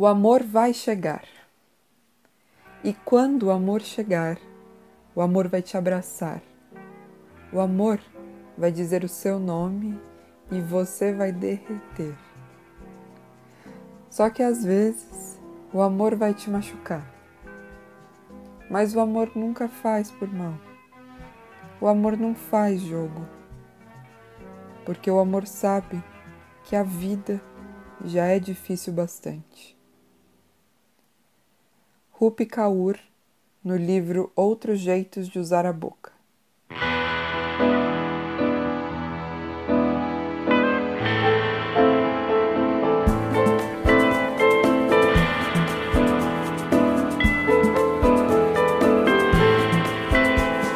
[0.00, 1.24] O amor vai chegar.
[2.82, 4.38] E quando o amor chegar,
[5.14, 6.40] o amor vai te abraçar.
[7.52, 8.00] O amor
[8.56, 10.00] vai dizer o seu nome
[10.50, 12.16] e você vai derreter.
[14.08, 15.38] Só que às vezes
[15.70, 17.04] o amor vai te machucar.
[18.70, 20.54] Mas o amor nunca faz por mal.
[21.78, 23.28] O amor não faz jogo.
[24.86, 26.02] Porque o amor sabe
[26.64, 27.38] que a vida
[28.02, 29.78] já é difícil bastante.
[32.20, 32.98] Rupi Kaur,
[33.64, 36.12] no livro Outros Jeitos de Usar a Boca.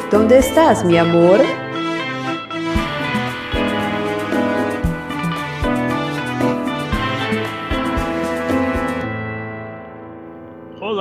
[0.09, 1.41] ¿Dónde estás, mi amor?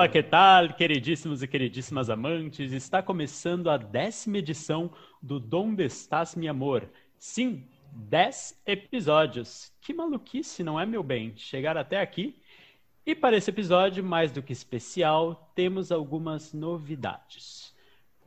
[0.05, 2.73] Olá, que tal, queridíssimos e queridíssimas amantes?
[2.73, 4.91] Está começando a décima edição
[5.23, 6.87] do Donde Estás, Mi Amor?
[7.19, 9.73] Sim, dez episódios.
[9.81, 11.33] Que maluquice, não é, meu bem?
[11.37, 12.37] Chegar até aqui.
[13.07, 17.75] E para esse episódio, mais do que especial, temos algumas novidades.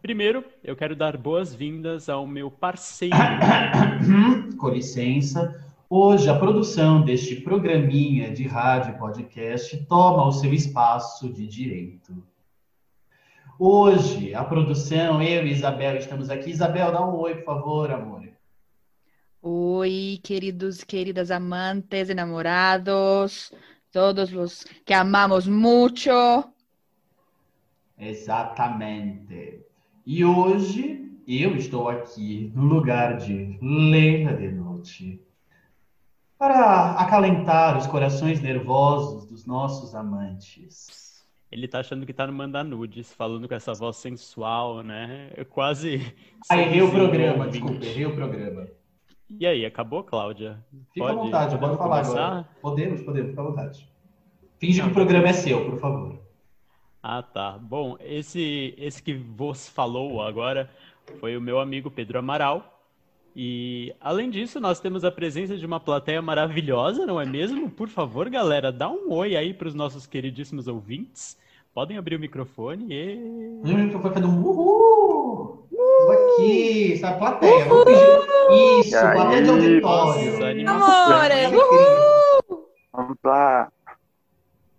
[0.01, 3.15] Primeiro, eu quero dar boas-vindas ao meu parceiro.
[4.57, 5.66] Com licença.
[5.89, 12.21] Hoje, a produção deste programinha de rádio e podcast toma o seu espaço de direito.
[13.57, 16.49] Hoje, a produção, eu e Isabel estamos aqui.
[16.49, 18.27] Isabel, dá um oi, por favor, amor.
[19.41, 23.53] Oi, queridos e queridas amantes, enamorados,
[23.89, 26.11] todos os que amamos muito.
[27.97, 29.61] Exatamente.
[30.05, 35.26] E hoje, eu estou aqui no lugar de Leila de Noite
[36.37, 41.25] para acalentar os corações nervosos dos nossos amantes.
[41.51, 45.31] Ele tá achando que tá no Manda Nudes, falando com essa voz sensual, né?
[45.35, 46.13] Eu quase.
[46.49, 48.67] Ah, errei o programa, desculpa, errei o programa.
[49.29, 50.63] E aí, acabou, Cláudia?
[50.93, 52.27] Fica à vontade, pode podemos falar começar?
[52.27, 52.49] agora.
[52.61, 53.89] Podemos, podemos, fica à vontade.
[54.59, 56.19] Finge que o programa é seu, por favor.
[57.01, 57.57] Ah, tá.
[57.57, 60.69] Bom, esse, esse que vos falou agora
[61.19, 62.76] foi o meu amigo Pedro Amaral.
[63.39, 67.69] E, além disso, nós temos a presença de uma plateia maravilhosa, não é mesmo?
[67.69, 71.37] Por favor, galera, dá um oi aí para os nossos queridíssimos ouvintes.
[71.71, 73.15] Podem abrir o microfone e...
[73.15, 75.67] Hum, que foi fazer um uhul!
[75.69, 77.63] Tô aqui, essa plateia.
[77.65, 78.79] Fingir.
[78.79, 80.31] Isso, plateia de auditório.
[80.31, 81.13] Nossa, animação.
[81.13, 83.71] Amore, Vamos lá.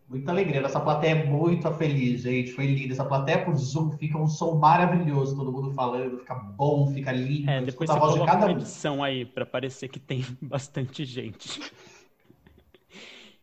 [0.09, 0.61] Muita alegria.
[0.63, 2.53] Essa plateia é muito feliz, gente.
[2.53, 2.95] Foi linda.
[2.95, 5.37] Essa plateia por Zoom fica um som maravilhoso.
[5.37, 7.51] Todo mundo falando, fica bom, fica lindo.
[7.51, 8.51] É, depois você a voz de coloca cada uma um.
[8.53, 11.61] edição aí para parecer que tem bastante gente.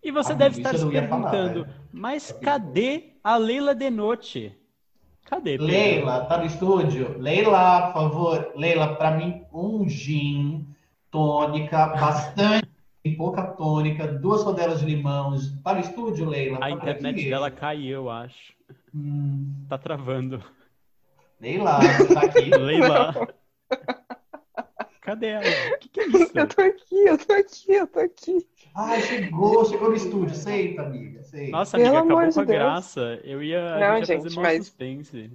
[0.04, 1.76] E você Ah, deve estar se ia falar, perguntando, velho.
[1.92, 4.56] mas cadê a Leila de Noite?
[5.26, 5.66] Cadê, Pedro?
[5.66, 7.18] Leila, tá no estúdio?
[7.20, 8.52] Leila, por favor.
[8.56, 10.68] Leila, pra mim, um gin,
[11.10, 12.65] tônica, bastante,
[13.14, 15.36] pouca tônica, duas rodelas de limão.
[15.64, 16.60] Tá no estúdio, Leila?
[16.62, 17.30] A internet aqui?
[17.30, 18.54] dela caiu, eu acho.
[18.94, 20.42] Hum, Tá travando.
[21.40, 22.50] Leila, você tá aqui?
[22.58, 23.14] Leila.
[25.02, 25.44] Cadê ela?
[25.76, 26.32] O que, que é isso?
[26.34, 28.48] Eu tô aqui, eu tô aqui, eu tô aqui.
[28.76, 30.34] Ai, chegou, chegou no estúdio.
[30.36, 31.52] Senta, amiga, senta.
[31.52, 32.58] Nossa, Pelo amiga, amor acabou com a Deus.
[32.58, 33.20] graça.
[33.24, 35.32] Eu ia, Não, gente ia gente, fazer mas- mais suspense.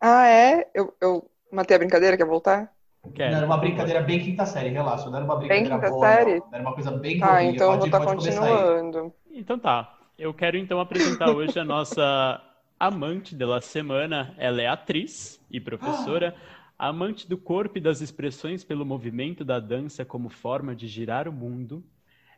[0.00, 0.68] Ah, é?
[0.74, 2.72] Eu, eu matei a brincadeira, quer voltar?
[3.14, 5.10] Quero, Não, era uma brincadeira bem quinta série, relaxa.
[5.10, 6.38] Não era uma Bem brincadeira quinta boa, série?
[6.40, 6.48] não.
[6.52, 9.12] Era uma coisa bem Tá, então eu vou Pode, estar pode continuando.
[9.30, 9.98] Então tá.
[10.18, 12.40] Eu quero então apresentar hoje a nossa
[12.78, 14.34] amante da semana.
[14.38, 16.34] Ela é atriz e professora,
[16.78, 21.32] amante do corpo e das expressões pelo movimento da dança como forma de girar o
[21.32, 21.84] mundo.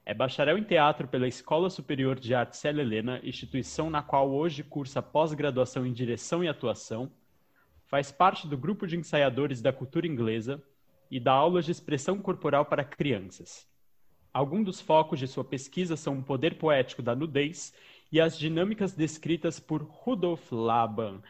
[0.06, 4.62] É bacharel em teatro pela Escola Superior de Arte Célia Helena, instituição na qual hoje
[4.62, 7.10] cursa pós-graduação em direção e atuação.
[7.94, 10.60] Faz parte do grupo de ensaiadores da cultura inglesa
[11.08, 13.68] e dá aulas de expressão corporal para crianças.
[14.32, 17.72] Alguns dos focos de sua pesquisa são o poder poético da nudez
[18.10, 21.22] e as dinâmicas descritas por Rudolf Laban.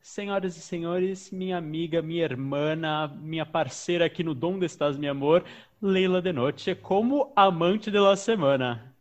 [0.00, 2.74] Senhoras e senhores, minha amiga, minha irmã,
[3.20, 5.44] minha parceira aqui no Donde Estás, meu amor,
[5.80, 8.92] Leila de Noite, como amante da semana.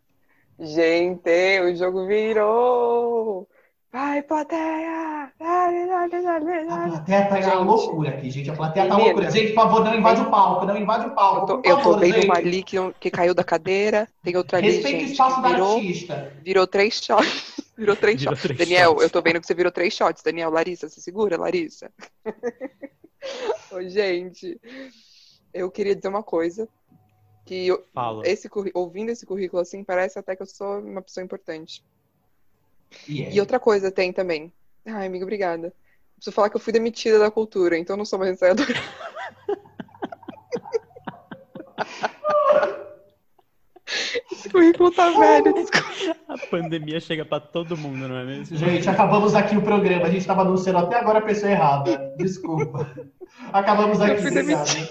[0.59, 2.96] Gente, o jogo virou!
[3.91, 5.31] Vai, plateia!
[5.39, 7.63] A plateia tá uma Gente.
[7.63, 8.49] loucura aqui, gente.
[8.49, 9.13] A plateia tá Menina.
[9.13, 9.31] loucura.
[9.31, 11.51] Gente, por favor, não invade o palco, não invade o palco.
[11.53, 12.25] Eu tô, eu tô vendo gente.
[12.25, 15.75] uma ali que, que caiu da cadeira, tem outra ali, Respeita o espaço da virou,
[15.77, 16.33] artista.
[16.43, 17.57] virou três shots.
[17.77, 18.41] Virou três Virou shots.
[18.41, 19.03] três Daniel, shots.
[19.03, 20.23] eu tô vendo que você virou três shots.
[20.23, 21.91] Daniel, Larissa, se segura, Larissa.
[23.71, 24.59] Ô, gente,
[25.53, 26.67] eu queria dizer uma coisa.
[27.45, 28.23] Que eu- Fala.
[28.27, 31.83] esse, ouvindo esse currículo assim, parece até que eu sou uma pessoa importante.
[33.07, 33.33] E é.
[33.33, 34.51] E outra coisa tem também.
[34.85, 35.73] Ai, amiga, obrigada.
[36.15, 38.73] Preciso falar que eu fui demitida da cultura, então eu não sou mais ensaiadora.
[44.31, 46.17] Esse currículo tá velho, desculpa.
[46.27, 48.57] A pandemia chega pra todo mundo, não é mesmo?
[48.57, 50.05] Gente, acabamos aqui o programa.
[50.05, 52.13] A gente estava anunciando até agora a pessoa errada.
[52.17, 52.91] Desculpa.
[53.53, 54.21] Acabamos Eu aqui.
[54.21, 54.89] fui obrigado.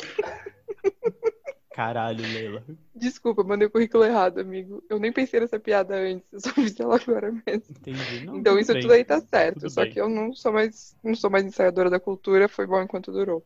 [1.76, 2.64] Caralho, Leila.
[2.94, 4.82] Desculpa, mandei o currículo errado, amigo.
[4.88, 7.64] Eu nem pensei nessa piada antes, eu só fiz ela agora mesmo.
[7.68, 8.24] Entendi.
[8.24, 8.80] Não, então tudo isso bem.
[8.80, 9.60] tudo aí tá certo.
[9.60, 9.92] Tudo só bem.
[9.92, 13.44] que eu não sou mais, não sou mais ensaiadora da cultura, foi bom enquanto durou.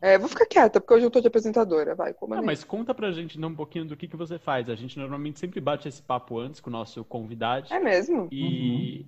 [0.00, 1.94] É, vou ficar quieta, porque hoje eu tô de apresentadora.
[1.94, 4.70] Vai, como Ah, mas conta pra gente um pouquinho do que, que você faz.
[4.70, 7.66] A gente normalmente sempre bate esse papo antes com o nosso convidado.
[7.70, 8.28] É mesmo?
[8.32, 9.04] E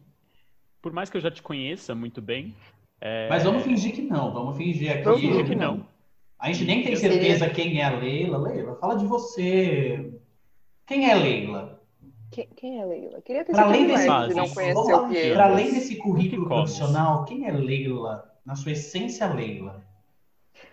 [0.83, 2.55] por mais que eu já te conheça muito bem,
[3.01, 4.33] é, Mas vamos fingir que não.
[4.35, 5.03] Vamos fingir aqui.
[5.03, 5.94] Vamos fingir que não.
[6.39, 8.39] A gente nem tem certeza quem é a Leila.
[8.39, 10.13] Leila, fala de você.
[10.87, 11.81] Quem é Leila?
[12.31, 13.23] Quem, quem é Leila?
[13.23, 15.35] Queria ter Para sido além desse, de não conhecer o.
[15.35, 18.31] Para além desse currículo profissional, quem é Leila?
[18.45, 19.83] Na sua essência, Leila.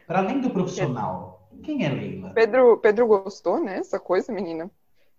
[0.08, 2.32] Para além do profissional, quem é Leila?
[2.34, 3.78] Pedro, Pedro gostou, né?
[3.78, 4.70] Essa coisa, menina,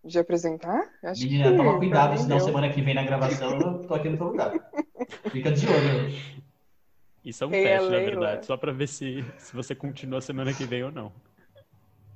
[0.05, 0.91] de apresentar?
[1.03, 2.47] Acho Menina, que toma pra cuidado, senão deu.
[2.47, 4.53] semana que vem na gravação eu tô aqui no teu lugar.
[5.31, 6.43] Fica de olho.
[7.25, 8.11] isso é um é teste, na Leila?
[8.11, 11.13] verdade, só pra ver se, se você continua semana que vem ou não.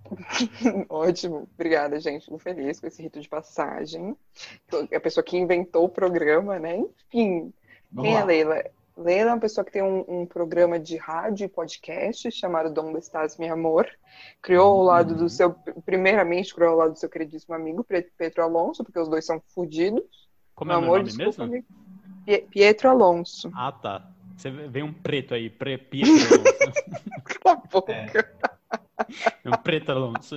[0.89, 2.25] Ótimo, obrigada, gente.
[2.27, 4.17] Fico feliz com esse rito de passagem.
[4.69, 6.77] Tô- A pessoa que inventou o programa, né?
[7.09, 7.53] Enfim,
[7.91, 8.21] Vamos quem lá.
[8.21, 8.65] é Leila?
[8.97, 12.99] Leila é uma pessoa que tem um, um programa de rádio e podcast chamado Donde
[12.99, 13.87] Estás, Meu Amor.
[14.41, 15.53] Criou ao lado do seu,
[15.85, 17.85] primeiramente, criou ao lado do seu queridíssimo amigo
[18.17, 20.03] Pedro Alonso, porque os dois são fodidos.
[20.55, 21.45] Como Meu é o meu amor, nome desculpa, mesmo?
[21.45, 21.67] amigo.
[22.25, 23.51] Pie- Pietro Alonso.
[23.55, 24.09] Ah, tá.
[24.37, 26.73] Você vê um preto aí, pre, Pietro Alonso.
[27.43, 27.93] Cala a boca.
[29.45, 30.37] É um preto Alonso.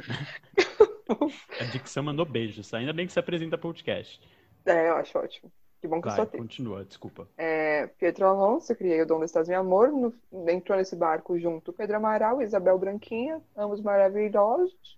[1.60, 2.74] A dicção mandou beijos.
[2.74, 4.22] Ainda bem que você apresenta podcast.
[4.66, 5.52] É, eu acho ótimo.
[5.82, 6.44] Que bom que eu Vai, só tenho.
[6.44, 7.28] continua, desculpa.
[7.38, 10.14] É, Pietro Alonso, eu criei o Dom Estás Meu Amor, no,
[10.50, 14.98] entrou nesse barco junto Pedro Amaral e Isabel Branquinha, ambos maravilhosos.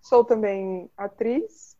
[0.00, 1.76] Sou também atriz,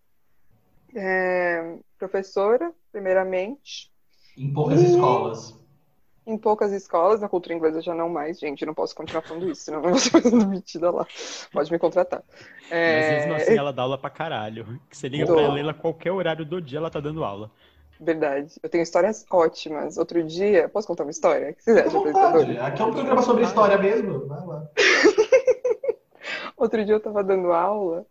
[0.94, 3.90] é, professora, primeiramente,
[4.36, 4.90] Em poucas Ih.
[4.90, 5.58] escolas.
[6.28, 9.62] Em poucas escolas, na cultura inglesa já não mais, gente, não posso continuar falando isso,
[9.62, 11.06] senão eu vou ser mais demitida lá.
[11.50, 12.22] Pode me contratar.
[12.70, 14.78] É, Mas mesmo assim, ela dá aula pra caralho.
[14.90, 15.36] Que você liga Dou.
[15.36, 17.50] pra Leila qualquer horário do dia, ela tá dando aula.
[17.98, 18.60] Verdade.
[18.62, 19.96] Eu tenho histórias ótimas.
[19.96, 21.50] Outro dia, posso contar uma história?
[21.50, 22.64] O que vocês acham, apresentador?
[22.64, 24.26] Aqui é um programa sobre história mesmo.
[24.26, 24.68] Vai lá.
[26.56, 28.04] Outro dia eu tava dando aula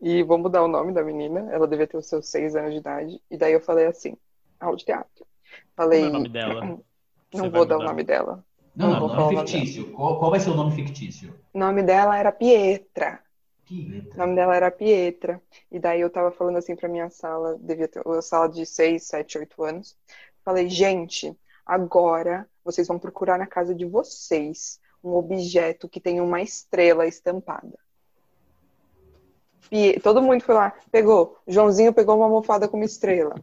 [0.00, 1.48] e vou mudar o nome da menina.
[1.52, 3.20] Ela devia ter os seus seis anos de idade.
[3.30, 4.16] E daí eu falei assim,
[4.58, 5.26] aula de teatro.
[5.76, 6.78] Falei, Como é o nome dela?
[7.32, 8.44] não Você vou dar o nome dela.
[8.74, 9.90] Não, Não não, nome fictício.
[9.92, 11.34] Qual, qual vai ser o nome fictício?
[11.52, 13.20] O nome dela era Pietra.
[13.64, 15.42] Que O nome dela era Pietra.
[15.70, 19.02] E daí eu tava falando assim pra minha sala, devia ter uma sala de seis,
[19.04, 19.96] sete, oito anos.
[20.44, 21.36] Falei, gente,
[21.66, 27.78] agora vocês vão procurar na casa de vocês um objeto que tem uma estrela estampada.
[30.02, 31.36] Todo mundo foi lá, pegou.
[31.46, 33.34] Joãozinho pegou uma almofada com uma estrela.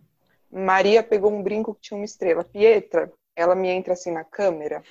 [0.51, 2.43] Maria pegou um brinco que tinha uma estrela.
[2.43, 4.83] Pietra, ela me entra assim na câmera,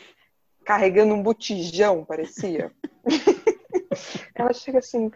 [0.64, 2.72] carregando um botijão, parecia.
[4.34, 5.10] ela chega assim,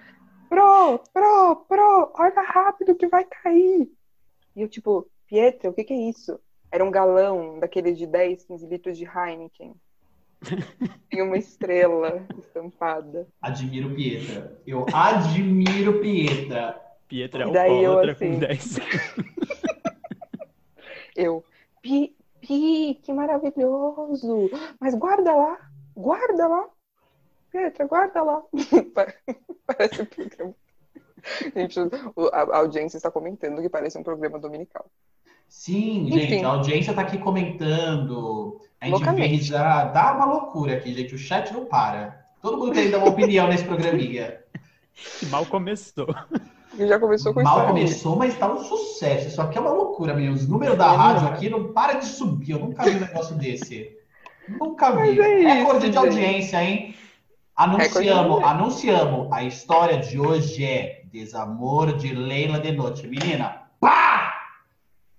[0.48, 3.86] Pro, pro, pro, olha rápido que vai cair.
[4.56, 6.40] E eu, tipo, Pietra, o que que é isso?
[6.72, 9.74] Era um galão daquele de 10, 15 litros de Heineken.
[11.10, 13.28] Tem uma estrela estampada.
[13.42, 14.58] Admiro Pietra.
[14.66, 16.80] Eu admiro Pietra.
[17.06, 18.78] Pietra é E daí eu, assim, com 10.
[21.16, 21.44] Eu,
[21.82, 24.50] Pi, Pi, que maravilhoso!
[24.80, 25.58] Mas guarda lá,
[25.96, 26.68] guarda lá.
[27.50, 28.42] Pietra, guarda lá.
[29.66, 30.54] Parece um programa.
[31.54, 31.78] Gente,
[32.32, 34.86] a audiência está comentando que parece um programa dominical.
[35.48, 36.20] Sim, Enfim.
[36.20, 38.60] gente, a audiência tá aqui comentando.
[38.80, 39.92] A gente vê risada.
[39.92, 41.14] Dá uma loucura aqui, gente.
[41.14, 42.26] O chat não para.
[42.40, 44.40] Todo mundo querendo dar uma opinião nesse programinha.
[45.20, 46.08] Que mal começou.
[46.76, 47.60] E já começou com Mal isso.
[47.62, 47.68] aí.
[47.68, 49.28] começou, mas tá um sucesso.
[49.28, 50.32] Isso aqui é uma loucura, meu.
[50.32, 51.36] Os números da É rádio mesmo?
[51.36, 52.52] aqui não para de subir.
[52.52, 53.90] Eu nunca vi um negócio desse.
[54.48, 55.16] Nunca vi.
[55.16, 56.94] Mas é Recorde de audiência, hein?
[57.56, 59.32] Anunciamos, anunciamos.
[59.32, 63.06] A história de hoje é Desamor de Leila de Noite.
[63.06, 64.34] Menina, pá!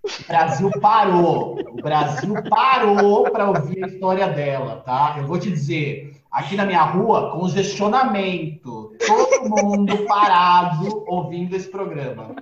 [0.04, 1.60] O Brasil parou.
[1.72, 5.16] O Brasil parou para ouvir a história dela, tá?
[5.18, 8.96] Eu vou te dizer, aqui na minha rua, congestionamento.
[9.06, 12.36] Todo mundo parado ouvindo esse programa.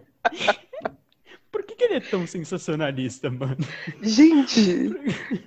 [1.52, 3.58] Por que, que ele é tão sensacionalista, mano?
[4.02, 4.96] Gente,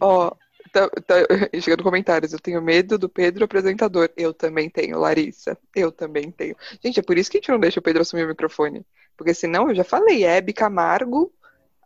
[0.00, 0.32] ó,
[0.72, 1.14] tá, tá,
[1.60, 4.10] chegando comentários, eu tenho medo do Pedro apresentador.
[4.16, 5.56] Eu também tenho, Larissa.
[5.74, 6.56] Eu também tenho.
[6.82, 8.84] Gente, é por isso que a gente não deixa o Pedro assumir o microfone.
[9.16, 11.32] Porque senão, eu já falei, Hebe Camargo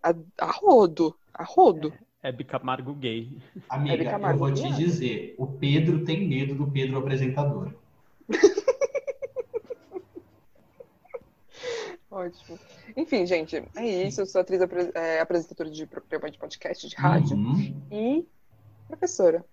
[0.03, 1.17] a, a rodo.
[1.33, 1.93] A rodo.
[2.25, 3.37] Hebe Camargo gay.
[3.69, 7.71] Amiga, Camargo, eu vou te dizer, o Pedro tem medo do Pedro apresentador.
[12.11, 12.59] Ótimo.
[12.97, 14.21] Enfim, gente, é isso.
[14.23, 17.75] Eu sou atriz apre- é, apresentadora de programa de podcast de rádio Uhum.
[17.91, 18.25] e
[18.89, 19.45] professora.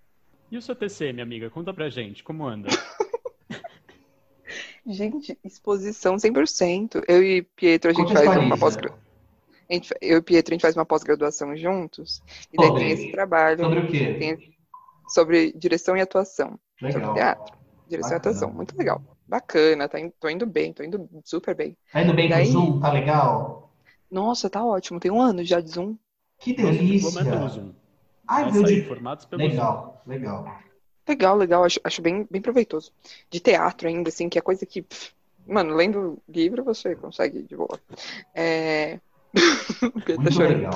[0.50, 1.50] E o seu TC, minha amiga?
[1.50, 2.68] Conta pra gente, como anda?
[4.84, 7.04] Gente, exposição 100%.
[7.06, 9.11] Eu e Pietro, a gente faz uma pós-graduação.
[10.00, 12.22] Eu e Pietro, a gente faz uma pós-graduação juntos.
[12.52, 14.14] E daí Sobre- tem esse trabalho Sobre o quê?
[14.18, 14.52] tem
[15.08, 16.58] sobre direção e atuação.
[16.78, 17.14] Sobre Legal.
[17.14, 17.56] teatro.
[17.88, 18.16] Direção e Bacana.
[18.16, 18.52] atuação.
[18.52, 19.02] Muito legal.
[19.26, 21.76] Bacana, tá in- tô indo bem, tô indo super bem.
[21.92, 22.80] Tá indo bem com o Daí- Zoom?
[22.80, 23.72] Tá legal?
[24.10, 25.00] Nossa, tá ótimo.
[25.00, 25.96] Tem um ano já de Zoom.
[26.38, 27.10] Que é delícia.
[27.48, 27.72] Zoom.
[28.26, 28.86] Ai, meu Deus.
[28.86, 29.50] formatos pelo Zoom.
[29.50, 30.58] Legal, legal.
[31.08, 31.64] Legal, legal.
[31.64, 32.92] Acho, acho bem, bem proveitoso.
[33.30, 34.82] De teatro ainda, assim, que é coisa que.
[34.82, 35.12] pff,
[35.46, 37.78] mano, lendo livro você consegue de boa.
[38.34, 39.00] É...
[39.94, 40.56] o Pedro tá chorando.
[40.56, 40.72] legal.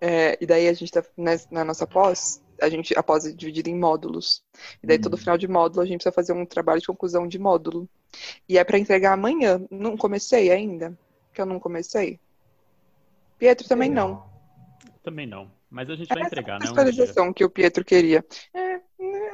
[0.00, 3.32] É, e daí a gente tá nas- na nossa pós, a gente, a pós é
[3.32, 4.42] dividida em módulos.
[4.82, 5.18] E daí todo Hum.
[5.18, 7.88] final de módulo a gente precisa fazer um trabalho de conclusão de módulo.
[8.48, 9.60] E é pra entregar amanhã.
[9.70, 10.96] Não comecei ainda,
[11.32, 12.18] que eu não comecei.
[13.38, 14.24] Pietro também não.
[15.02, 15.50] Também não.
[15.70, 16.66] Mas a gente vai Essa entregar, né?
[16.66, 16.68] dia.
[16.68, 18.24] contextualização que o Pietro queria.
[18.54, 18.74] É,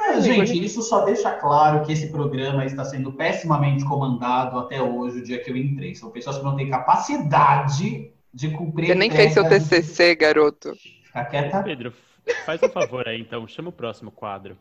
[0.00, 4.58] Ah, amigo, a gente, isso só deixa claro que esse programa está sendo pessimamente comandado
[4.58, 5.94] até hoje, o dia que eu entrei.
[5.94, 8.86] São pessoas que não têm capacidade de cumprir.
[8.88, 10.72] Você nem fez seu TCC, garoto.
[11.04, 11.62] Fica quieta.
[11.62, 11.92] Pedro,
[12.44, 13.46] faz um favor aí, então.
[13.48, 14.56] Chama o próximo quadro.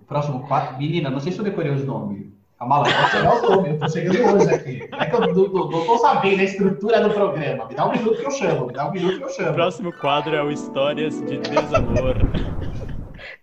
[0.00, 0.76] O próximo quadro.
[0.78, 2.26] Menina, não sei se eu decorei os nomes.
[2.58, 3.68] Calma lá, pode chegar o nome.
[3.70, 4.88] Eu tô chegando hoje aqui.
[4.98, 7.66] É que eu não, não- não tô sabendo a estrutura do programa.
[7.66, 8.66] Me dá um minuto que eu chamo.
[8.68, 9.52] Me dá um minuto que eu O chamo.
[9.54, 12.16] próximo quadro é o Histórias de Desamor.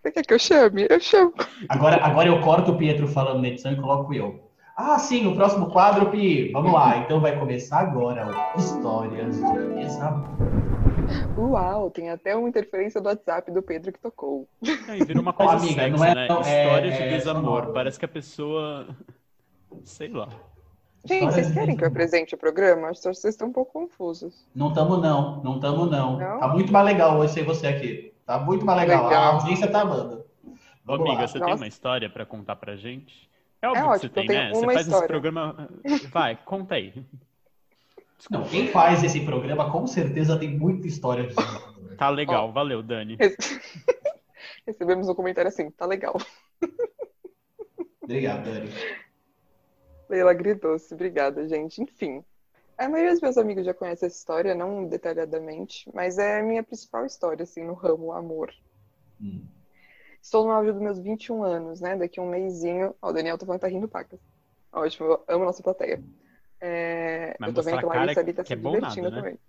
[0.02, 0.88] Você quer que eu chame?
[0.90, 1.32] Eu chamo.
[1.70, 4.50] Agora, agora eu corto o Pietro falando na edição e coloco eu.
[4.76, 6.52] Ah, sim, o próximo quadro, Pi.
[6.52, 6.98] Vamos lá.
[6.98, 10.28] Então vai começar agora o Histórias de Desamor.
[11.38, 14.48] Uau, tem até uma interferência do WhatsApp do Pedro que tocou.
[14.88, 16.28] Aí vira uma Ô, coisa amiga, sexy, não é- né?
[16.28, 17.44] não, é- Histórias de é desamor.
[17.44, 17.74] sonoro.
[17.74, 18.88] Parece que a pessoa.
[19.84, 20.28] Sei lá.
[21.06, 22.88] Gente, Histórias vocês de querem que eu apresente o programa?
[22.88, 24.48] Acho que vocês estão um pouco confusos.
[24.56, 26.18] Não tamo não, não tamo não.
[26.18, 26.40] Não?
[26.40, 28.14] Tá muito mais legal hoje sem você aqui.
[28.26, 29.06] Tá muito mais legal.
[29.08, 29.22] Legal.
[29.24, 30.24] A audiência tá amando.
[30.88, 31.28] Ô, amiga, lá.
[31.28, 31.62] você tem Nossa.
[31.62, 33.30] uma história pra contar pra gente?
[33.64, 34.50] É óbvio É que ótimo, você eu tem, né?
[34.50, 35.08] Você faz esse história.
[35.08, 35.70] programa.
[36.12, 36.94] Vai, conta aí.
[38.30, 41.36] Não, quem faz esse programa com certeza tem muita história de
[41.98, 43.18] Tá legal, valeu, Dani.
[44.68, 46.16] Recebemos um comentário assim, tá legal.
[48.04, 48.70] Obrigado, Dani.
[50.10, 51.82] Leila Agridoce, obrigada, gente.
[51.82, 52.24] Enfim,
[52.78, 56.64] a maioria dos meus amigos já conhece essa história, não detalhadamente, mas é a minha
[56.64, 58.54] principal história, assim, no ramo amor.
[59.22, 59.46] Hum.
[60.24, 61.98] Estou no auge dos meus 21 anos, né?
[61.98, 62.96] Daqui a um mêsinho.
[63.02, 64.22] Ó, o Daniel tá falando que tá rindo pacas.
[64.72, 66.02] Ótimo, eu amo nossa plateia.
[66.62, 69.16] É, Mas eu tô vendo que a Larissa ali tá que se é divertindo nada,
[69.16, 69.22] né?
[69.22, 69.40] também.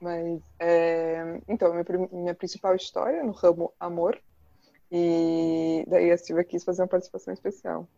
[0.00, 4.16] Mas, é, então, minha, minha principal história no ramo amor.
[4.90, 7.88] E daí a Silvia quis fazer uma participação especial.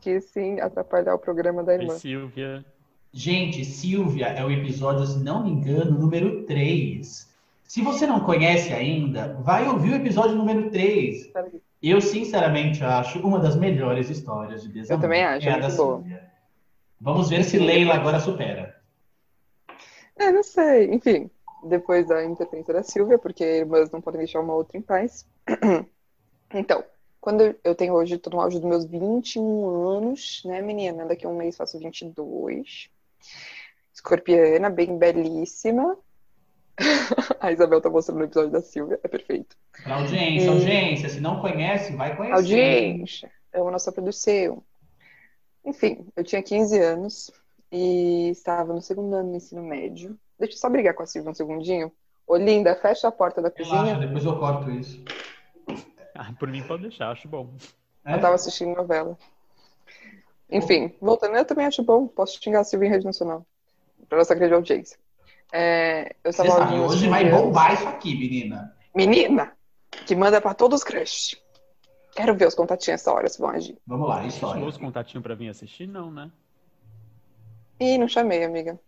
[0.00, 1.94] Quis, sim, atrapalhar o programa da Oi, irmã.
[1.98, 2.64] Silvia.
[3.12, 7.31] Gente, Silvia é o episódio, se não me engano, número 3.
[7.72, 11.32] Se você não conhece ainda, vai ouvir o episódio número 3.
[11.82, 14.98] Eu, sinceramente, acho uma das melhores histórias de desamor.
[14.98, 16.04] Eu também acho, é muito boa.
[17.00, 18.78] Vamos ver se Leila agora supera.
[20.16, 20.92] É, não sei.
[20.92, 21.30] Enfim,
[21.64, 25.26] depois da interferência da Silvia, porque irmãs não podem deixar uma outra em paz.
[26.54, 26.84] Então,
[27.18, 31.06] quando eu tenho hoje, tô no auge dos meus 21 anos, né, menina?
[31.06, 32.90] Daqui a um mês faço 22.
[33.94, 35.96] Escorpiana, bem belíssima.
[37.40, 39.56] A Isabel tá mostrando o episódio da Silvia, é perfeito.
[39.84, 41.08] Pra audiência, E- audiência.
[41.08, 42.34] Se não conhece, vai conhecer.
[42.36, 44.62] Audiência, amo nossa produção.
[45.64, 47.30] Enfim, eu tinha 15 anos
[47.70, 50.18] e estava no segundo ano do ensino médio.
[50.38, 51.92] Deixa eu só brigar com a Silvia um segundinho.
[52.26, 53.98] Ô, linda, fecha a porta da Relaxa, cozinha.
[53.98, 55.04] depois eu corto isso.
[56.14, 57.54] Ah, por mim pode deixar, acho bom.
[58.04, 58.14] É?
[58.14, 59.16] Eu tava assistindo novela.
[60.50, 62.06] Enfim, voltando, eu também acho bom.
[62.06, 63.46] Posso xingar a Silvia em rede nacional.
[64.08, 64.98] Pra nossa grande audiência.
[65.52, 68.74] É, eu Você estava sabe, hoje vai bombar isso aqui, menina.
[68.94, 69.52] Menina,
[70.06, 71.36] que manda pra todos os crushes.
[72.14, 73.78] Quero ver os contatinhos essa hora se vão agir.
[73.86, 74.64] Vamos lá, Chamou história.
[74.66, 75.86] os contatinhos pra vir assistir?
[75.86, 76.30] Não, né?
[77.80, 78.78] Ih, não chamei, amiga.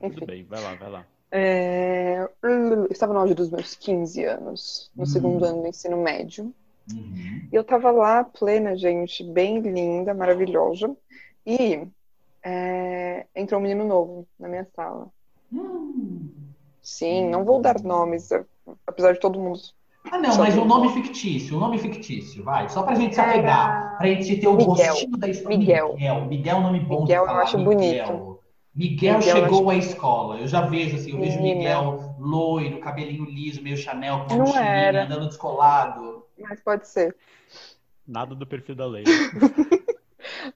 [0.00, 0.14] Enfim.
[0.14, 1.06] Tudo bem, vai lá, vai lá.
[1.30, 5.06] É, eu estava no auge dos meus 15 anos, no Hum.
[5.06, 6.54] segundo ano do ensino médio.
[6.90, 7.48] Uhum.
[7.52, 10.96] E eu tava lá, plena, gente, bem linda, maravilhosa.
[11.46, 11.86] E
[12.42, 15.08] é, entrou um menino novo na minha sala.
[15.52, 16.30] Hum.
[16.82, 18.30] Sim, não vou dar nomes,
[18.86, 19.58] apesar de todo mundo.
[20.10, 22.68] Ah, não, mas um nome fictício, um nome fictício, vai.
[22.68, 24.74] Só pra gente se Era- apegar, pra gente ter o Miguel.
[24.74, 25.58] gostinho da história.
[25.58, 25.92] Miguel.
[25.94, 27.74] Miguel, Miguel é um nome bom Miguel de eu acho Miguel.
[28.06, 28.38] bonito.
[28.74, 30.38] Miguel Miguel chegou à escola.
[30.38, 31.42] Eu já vejo assim, eu vejo.
[31.42, 35.04] Miguel loiro, cabelinho liso, meio Chanel, com Não era.
[35.04, 36.24] andando descolado.
[36.38, 37.14] Mas pode ser.
[38.06, 39.04] Nada do perfil da lei.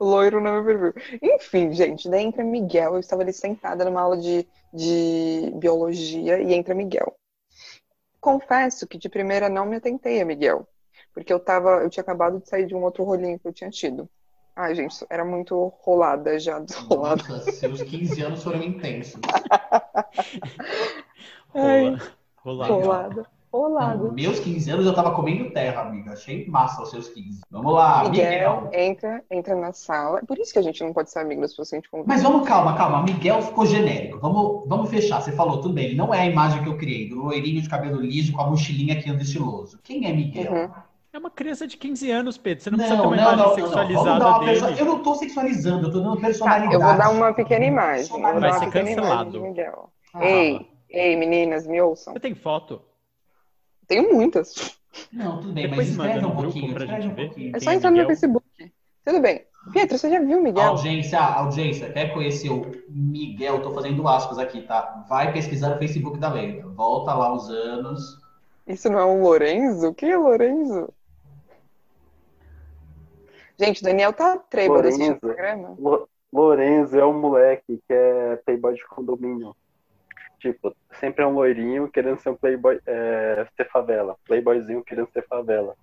[0.00, 1.20] Loiro não é perfil.
[1.22, 2.94] Enfim, gente, daí entra Miguel.
[2.94, 7.14] Eu estava ali sentada numa aula de, de biologia e entra Miguel.
[8.20, 10.66] Confesso que de primeira não me atentei a Miguel,
[11.12, 13.70] porque eu tava, eu tinha acabado de sair de um outro rolinho que eu tinha
[13.70, 14.08] tido.
[14.54, 17.22] Ai, gente, era muito rolada já, desrolada.
[17.28, 19.20] Nossa, seus 15 anos foram intensos.
[21.48, 21.98] Rola,
[22.36, 22.72] rolado.
[22.72, 23.26] Rolada.
[23.52, 24.10] Rolada.
[24.12, 26.12] Meus 15 anos eu tava comendo terra, amiga.
[26.12, 27.42] Achei massa os seus 15.
[27.50, 28.70] Vamos lá, Miguel Miguel.
[28.72, 30.20] entra, entra na sala.
[30.26, 32.08] Por isso que a gente não pode ser amigo das pessoas que a gente convive.
[32.08, 33.02] Mas vamos, calma, calma.
[33.02, 34.18] Miguel ficou genérico.
[34.20, 35.20] Vamos, vamos fechar.
[35.20, 35.84] Você falou, tudo bem.
[35.86, 38.46] Ele não é a imagem que eu criei, do loirinho de cabelo liso com a
[38.48, 39.78] mochilinha que anda estiloso.
[39.82, 40.52] Quem é Miguel?
[40.52, 40.70] Uhum.
[41.12, 42.64] É uma criança de 15 anos, Pedro.
[42.64, 43.54] Você não, Não, precisa ter não, uma não, imagem não, não.
[43.56, 44.60] Vamos sexualizada dar uma dele.
[44.60, 46.74] perso- Eu não tô sexualizando, eu tô dando Tá, personalidade.
[46.74, 48.22] eu vou dar uma pequena imagem.
[48.40, 49.42] Vai ser cancelado.
[50.14, 52.14] Ah, Ei, ei, meninas, me ouçam.
[52.14, 52.80] Você tem foto?
[53.92, 54.74] Tenho muitas.
[55.12, 56.72] Não, tudo bem, Depois mas manda escreve um pouquinho.
[56.74, 57.26] pra Escreve gente um ver.
[57.26, 57.52] pouquinho.
[57.56, 58.08] É só entrar no Miguel?
[58.08, 58.72] Facebook.
[59.04, 59.44] Tudo bem.
[59.70, 60.62] Pietro, você já viu o Miguel?
[60.70, 63.60] Audiência, audiência, quer conhecer o Miguel?
[63.60, 65.04] Tô fazendo aspas aqui, tá?
[65.10, 66.70] Vai pesquisar no Facebook da Leila.
[66.72, 68.18] Volta lá os anos.
[68.66, 69.92] Isso não é um Lorenzo?
[69.92, 70.88] Quem é Lorenzo?
[73.58, 75.36] Gente, Daniel tá trêbado assistindo o Lorenzo.
[75.36, 75.76] programa.
[75.78, 79.54] Lo- Lorenzo é um moleque que é playboy de condomínio.
[80.42, 84.16] Tipo, sempre é um loirinho querendo ser um playboy, é, ser favela.
[84.26, 85.74] Playboyzinho querendo ser favela.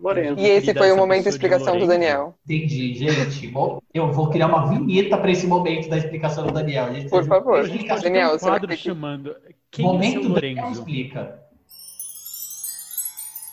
[0.00, 0.40] Lorenzo.
[0.40, 1.86] E esse foi o momento de explicação do.
[1.86, 2.34] Daniel.
[2.44, 3.46] Entendi, gente.
[3.48, 6.86] Bom, eu vou criar uma vinheta para esse momento da explicação do Daniel.
[7.10, 7.66] Por favor.
[8.02, 9.36] Daniel, um você vai quadro que- chamando
[9.70, 11.42] Quem é momento seu do Daniel explica.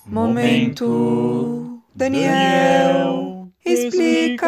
[0.06, 4.48] Momento Daniel explica.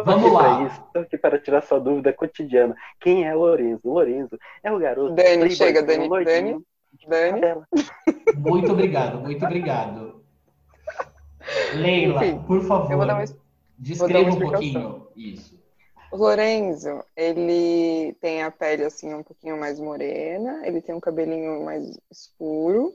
[0.00, 0.66] Tô Vamos lá.
[0.66, 2.74] Isso, tô aqui para tirar sua dúvida cotidiana.
[3.00, 3.80] Quem é Lorenzo?
[3.84, 5.14] Lorenzo é o garoto.
[5.14, 7.40] Dani, chega, Dani, de Dani.
[7.40, 7.68] favela.
[8.36, 10.24] Muito obrigado, muito obrigado.
[11.74, 13.24] Leila, Enfim, por favor, Eu vou dar uma
[13.78, 15.00] descreva um explicação.
[15.00, 15.60] pouquinho isso.
[16.12, 21.64] O Lorenzo, ele tem a pele assim um pouquinho mais morena, ele tem um cabelinho
[21.64, 22.94] mais escuro,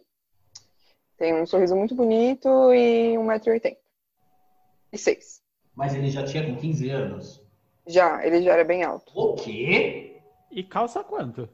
[1.18, 3.78] tem um sorriso muito bonito e 1,80m.
[4.92, 5.42] E 6.
[5.76, 7.44] Mas ele já tinha com 15 anos.
[7.88, 9.12] Já, ele já era bem alto.
[9.16, 10.22] O quê?
[10.50, 11.50] E calça quanto?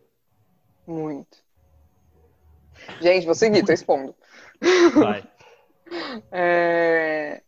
[0.86, 1.38] Muito.
[3.02, 4.16] Gente, vou seguir, tô expondo.
[4.96, 5.24] Vai.
[6.32, 7.42] É,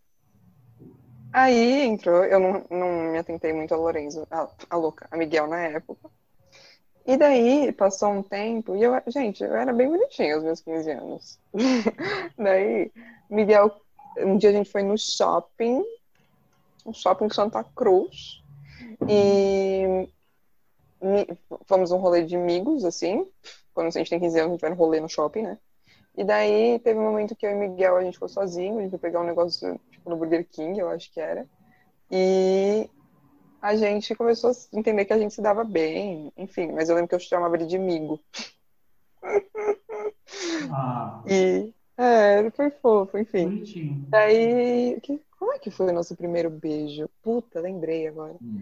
[1.33, 5.47] Aí entrou, eu não, não me atentei muito a Lorenzo, a, a louca, a Miguel
[5.47, 6.11] na época.
[7.07, 10.91] E daí passou um tempo, e eu, gente, eu era bem bonitinha aos meus 15
[10.91, 11.39] anos.
[12.37, 12.91] daí,
[13.31, 13.75] Miguel,
[14.19, 15.83] um dia a gente foi no shopping,
[16.85, 18.41] um shopping Santa Cruz,
[19.07, 20.07] e
[21.65, 23.27] fomos um rolê de amigos, assim.
[23.73, 25.57] Quando a gente tem 15 anos, a gente vai no rolê no shopping, né?
[26.15, 28.91] E daí teve um momento que eu e Miguel a gente ficou sozinho, a gente
[28.91, 31.47] foi pegar um negócio tipo no Burger King, eu acho que era.
[32.11, 32.87] E
[33.61, 37.09] a gente começou a entender que a gente se dava bem, enfim, mas eu lembro
[37.09, 38.19] que eu chamava ele de amigo.
[40.71, 43.45] Ah, E é, foi fofo, enfim.
[43.45, 44.07] bonitinho.
[44.11, 47.09] Daí, que- como é que foi o nosso primeiro beijo?
[47.21, 48.35] Puta, lembrei agora.
[48.41, 48.61] Hum.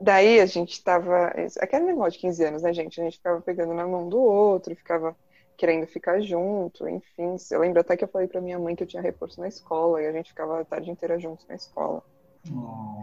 [0.00, 1.32] Daí a gente tava.
[1.60, 3.00] Aquele negócio de 15 anos, né, gente?
[3.00, 5.16] A gente ficava pegando na mão do outro, ficava
[5.56, 7.34] querendo ficar junto, enfim.
[7.50, 10.00] Eu lembro até que eu falei pra minha mãe que eu tinha reforço na escola
[10.00, 12.02] e a gente ficava a tarde inteira juntos na escola.
[12.52, 13.02] Oh.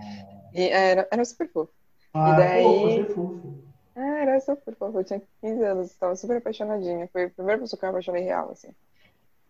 [0.53, 1.71] E era, era super fofo.
[2.13, 3.58] Ah, E daí- fofo, achei fofo.
[3.95, 4.99] É, era super fofo.
[4.99, 7.08] Eu tinha 15 anos, estava super apaixonadinha.
[7.12, 8.69] Foi a primeira pessoa que eu me apaixonei real, assim.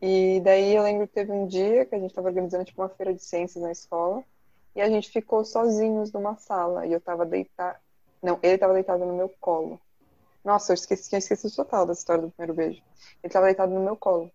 [0.01, 2.89] E daí eu lembro que teve um dia que a gente estava organizando tipo uma
[2.89, 4.23] feira de ciências na escola
[4.75, 7.79] e a gente ficou sozinhos numa sala e eu tava deitada.
[8.21, 9.79] Não, ele tava deitado no meu colo.
[10.43, 12.81] Nossa, eu esqueci, tinha esquecido total da história do primeiro beijo.
[13.23, 14.31] Ele tava deitado no meu colo.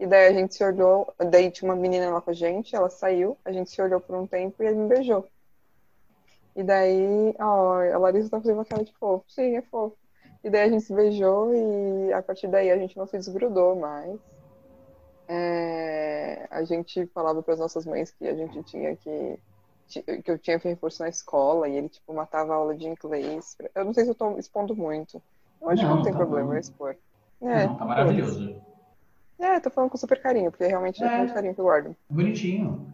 [0.00, 2.90] E daí a gente se olhou, daí tinha uma menina lá com a gente, ela
[2.90, 5.28] saiu, a gente se olhou por um tempo e ele me beijou.
[6.56, 9.24] E daí, ó, a Larissa tá fazendo uma cara de fofo.
[9.28, 9.96] Sim, é fofo.
[10.42, 13.76] E daí a gente se beijou e a partir daí a gente não se desgrudou
[13.76, 14.18] mais.
[15.34, 19.38] É, a gente falava para as nossas mães que a gente tinha que
[20.22, 23.56] que eu tinha reforço na escola e ele tipo matava a aula de inglês.
[23.74, 25.22] Eu não sei se eu tô expondo muito.
[25.60, 26.54] Eu acho que Não, não tem tá problema bom.
[26.54, 26.96] eu expor.
[27.42, 28.62] É, Não, tá maravilhoso.
[29.38, 31.18] é, tô falando com super carinho, porque realmente é, É.
[31.18, 31.96] muito carinho que eu guardo.
[32.08, 32.86] Bonitinho.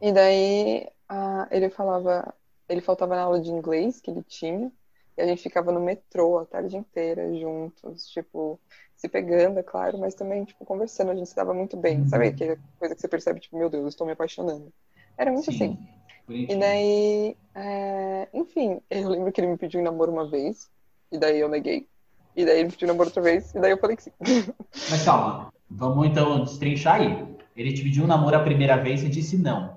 [0.00, 2.34] E daí ah, ele falava,
[2.68, 4.72] ele faltava na aula de inglês que ele tinha,
[5.16, 8.58] e a gente ficava no metrô a tarde inteira juntos, tipo,
[9.02, 12.08] se pegando, é claro, mas também, tipo, conversando, a gente se dava muito bem, Uhum.
[12.08, 12.28] sabe?
[12.28, 14.72] Aquela coisa que você percebe, tipo, meu Deus, eu estou me apaixonando.
[15.18, 15.76] Era muito assim.
[15.76, 15.88] Sim.
[16.20, 16.60] E Bonitinho.
[16.60, 20.70] daí, é, enfim, eu lembro que ele me pediu em namoro uma vez,
[21.10, 21.88] e daí eu neguei.
[22.36, 24.12] E daí ele pediu namoro outra vez, e daí eu falei que sim.
[24.88, 27.26] Mas calma, vamos então destrinchar aí.
[27.56, 29.76] Ele te pediu um namoro a primeira vez e disse não.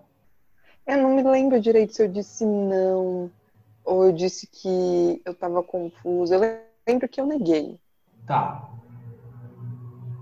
[0.86, 3.32] Eu não me lembro direito se eu disse não,
[3.84, 6.36] ou eu disse que eu tava confusa.
[6.36, 7.78] Eu lembro que eu neguei.
[8.28, 8.70] Tá.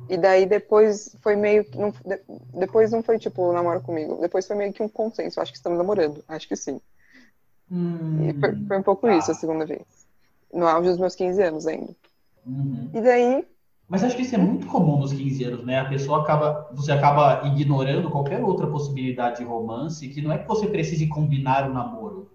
[0.09, 1.77] E daí depois foi meio que.
[1.77, 2.21] Não, de-
[2.53, 4.19] depois não foi tipo namoro comigo.
[4.21, 5.39] Depois foi meio que um consenso.
[5.41, 6.23] Acho que estamos namorando.
[6.27, 6.79] Acho que sim.
[7.69, 9.13] Hum, E foi, foi um pouco tá.
[9.17, 10.07] isso a segunda vez.
[10.53, 11.95] No auge dos meus 15 anos ainda.
[12.45, 12.89] uhum.
[12.93, 13.45] E daí,
[13.87, 15.79] Mas acho que isso é muito comum nos 15 anos, né?
[15.79, 20.47] A pessoa acaba, você acaba ignorando qualquer outra possibilidade de romance, que não é que
[20.47, 22.31] você precise combinar o namoro.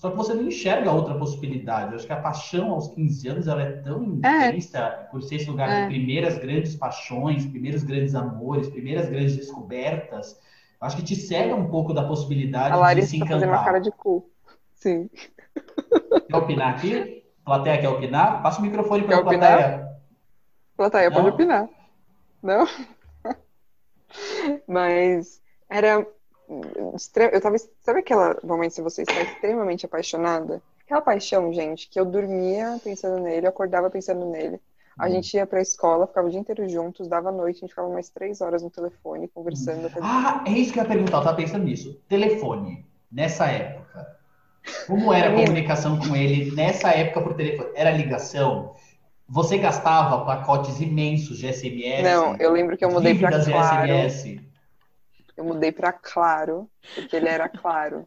[0.00, 1.90] Só que você não enxerga outra possibilidade.
[1.90, 4.48] Eu acho que a paixão aos 15 anos ela é tão É.
[4.48, 5.82] intensa por ser esse lugar É.
[5.82, 10.40] de primeiras grandes paixões, primeiros grandes amores, primeiras grandes descobertas.
[10.80, 13.56] Eu acho que te cega um pouco da possibilidade a de se tá fazendo uma
[13.56, 13.64] encantar.
[13.66, 14.26] cara de cu.
[14.72, 15.10] Sim.
[16.28, 17.22] Quer opinar aqui?
[17.44, 18.42] Plateia quer opinar?
[18.42, 19.88] Passa o microfone para a plateia.
[20.78, 21.34] Plateia, pode Não?
[21.34, 21.68] opinar.
[22.42, 22.66] Não?
[24.66, 26.06] Mas era.
[27.32, 27.56] Eu tava.
[27.80, 30.60] Sabe aquela momento que você está extremamente apaixonada?
[30.84, 34.60] Aquela paixão, gente, que eu dormia pensando nele, eu acordava pensando nele.
[34.98, 35.12] A Hum.
[35.12, 38.10] gente ia pra escola, ficava o dia inteiro juntos, dava noite, a gente ficava mais
[38.10, 39.86] três horas no telefone conversando.
[39.86, 42.02] até- Ah, é isso que eu ia perguntar, eu tava pensando nisso.
[42.08, 44.18] Telefone, nessa época.
[44.88, 47.70] Como era a comunicação com ele nessa época por telefone?
[47.74, 48.74] Era ligação?
[49.28, 52.02] Você gastava pacotes imensos de SMS?
[52.02, 53.42] Não, eu lembro que eu mudei de Claro.
[53.44, 54.49] SMS?
[55.40, 58.06] Eu mudei pra Claro, porque ele era Claro.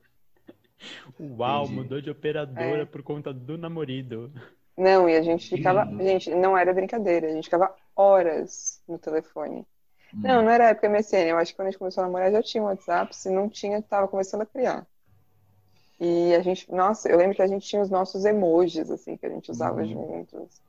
[1.19, 1.75] Uau, Entendi.
[1.79, 2.85] mudou de operadora É.
[2.85, 4.31] por conta do namorido.
[4.77, 5.83] Não, e a gente ficava.
[5.83, 6.03] lindo.
[6.03, 9.65] Gente, não era brincadeira, a gente ficava horas no telefone.
[10.13, 10.21] Hum.
[10.21, 11.29] Não, não era época MSN.
[11.29, 13.15] Eu acho que quando a gente começou a namorar já tinha um WhatsApp.
[13.15, 14.85] Se não tinha, tava começando a criar.
[15.99, 19.25] E a gente, nossa, eu lembro que a gente tinha os nossos emojis, assim, que
[19.25, 19.85] a gente usava Uhum.
[20.27, 20.61] juntos.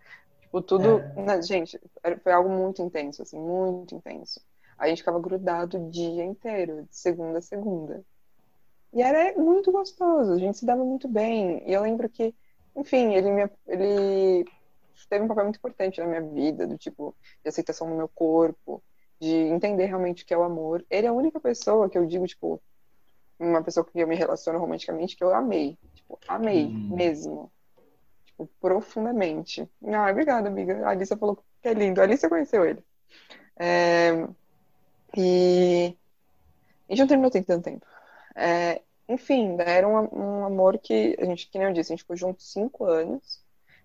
[0.43, 1.01] Tipo, tudo.
[1.01, 1.23] É.
[1.23, 1.79] na- gente,
[2.23, 4.41] foi algo muito intenso, assim, muito intenso.
[4.79, 8.05] A gente ficava grudado o dia inteiro, de segunda a segunda.
[8.93, 11.63] E era muito gostoso, a gente se dava muito bem.
[11.67, 12.35] E eu lembro que,
[12.77, 14.45] enfim, ele, me, ele
[15.09, 18.83] teve um papel muito importante na minha vida, do tipo, de aceitação no meu corpo,
[19.21, 20.85] de entender realmente o que é o amor.
[20.89, 22.61] Ele é a única pessoa que eu digo, tipo,
[23.39, 25.77] uma pessoa que eu me relaciono romanticamente, que eu amei.
[25.95, 26.89] Tipo, amei Hum.
[26.95, 27.51] mesmo.
[28.27, 29.69] Tipo, profundamente.
[29.87, 30.87] Ah, obrigada, amiga.
[30.87, 32.01] A Alissa falou que é lindo.
[32.01, 32.85] A Alissa conheceu ele.
[33.57, 34.27] É,
[35.17, 35.97] E
[36.89, 37.87] a gente não terminou tem tanto tempo.
[38.37, 42.03] É, Enfim, era um, um amor que a gente, que nem eu disse, a gente
[42.05, 43.43] ficou junto cinco anos.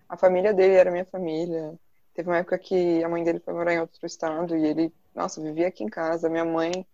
[0.08, 1.78] A família dele era minha família.
[2.14, 5.42] Teve uma época que a mãe dele foi morar em outro estado e ele, nossa,
[5.42, 6.28] vivia aqui em casa.
[6.30, 6.86] Minha mãe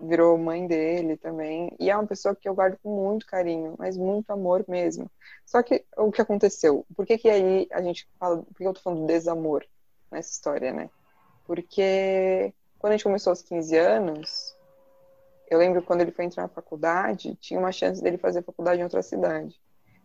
[0.00, 1.74] virou mãe dele também.
[1.80, 5.10] E é uma pessoa que eu guardo com muito carinho, mas muito amor mesmo.
[5.46, 6.86] Só que o que aconteceu?
[6.96, 9.66] Por que que aí a gente fala, por que eu tô falando do desamor
[10.10, 10.90] nessa história, né?
[11.44, 14.56] Porque quando a gente começou aos 15 anos,
[15.50, 18.84] eu lembro quando ele foi entrar na faculdade, tinha uma chance dele fazer faculdade em
[18.84, 19.60] outra cidade.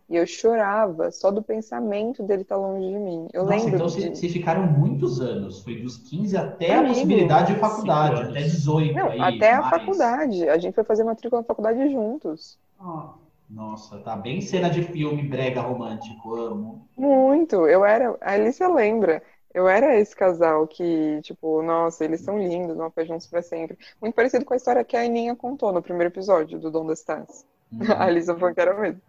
[0.10, 3.28] E eu chorava só do pensamento dele estar longe de mim.
[3.34, 4.16] Eu Nossa, lembro então de...
[4.16, 5.62] vocês ficaram muitos anos.
[5.64, 6.84] Foi dos 15 até a Amigo.
[6.84, 8.52] possibilidade de faculdade, até anos.
[8.52, 9.70] 18 Não, aí, até a mais.
[9.70, 10.48] faculdade.
[10.50, 12.60] A gente foi fazer matrícula na faculdade juntos.
[12.80, 13.14] Ah,
[13.50, 16.88] Nossa, tá bem cena de filme brega romântico, amo.
[16.98, 17.68] Muito.
[17.68, 18.18] Eu era.
[18.22, 19.22] A Alicia lembra.
[19.54, 23.78] Eu era esse casal que, tipo, nossa, eles são lindos, vão ficar juntos pra sempre.
[24.02, 27.46] Muito parecido com a história que a Aninha contou no primeiro episódio do Donde Estás.
[27.72, 27.80] Uhum.
[27.94, 29.02] A Alissa falou que era mesmo.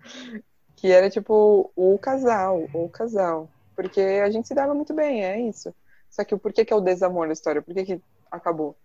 [0.76, 3.48] Que era, tipo, o casal, o casal.
[3.74, 5.74] Porque a gente se dava muito bem, é isso.
[6.10, 7.62] Só que o porquê que é o desamor da história?
[7.62, 8.76] Por que que acabou?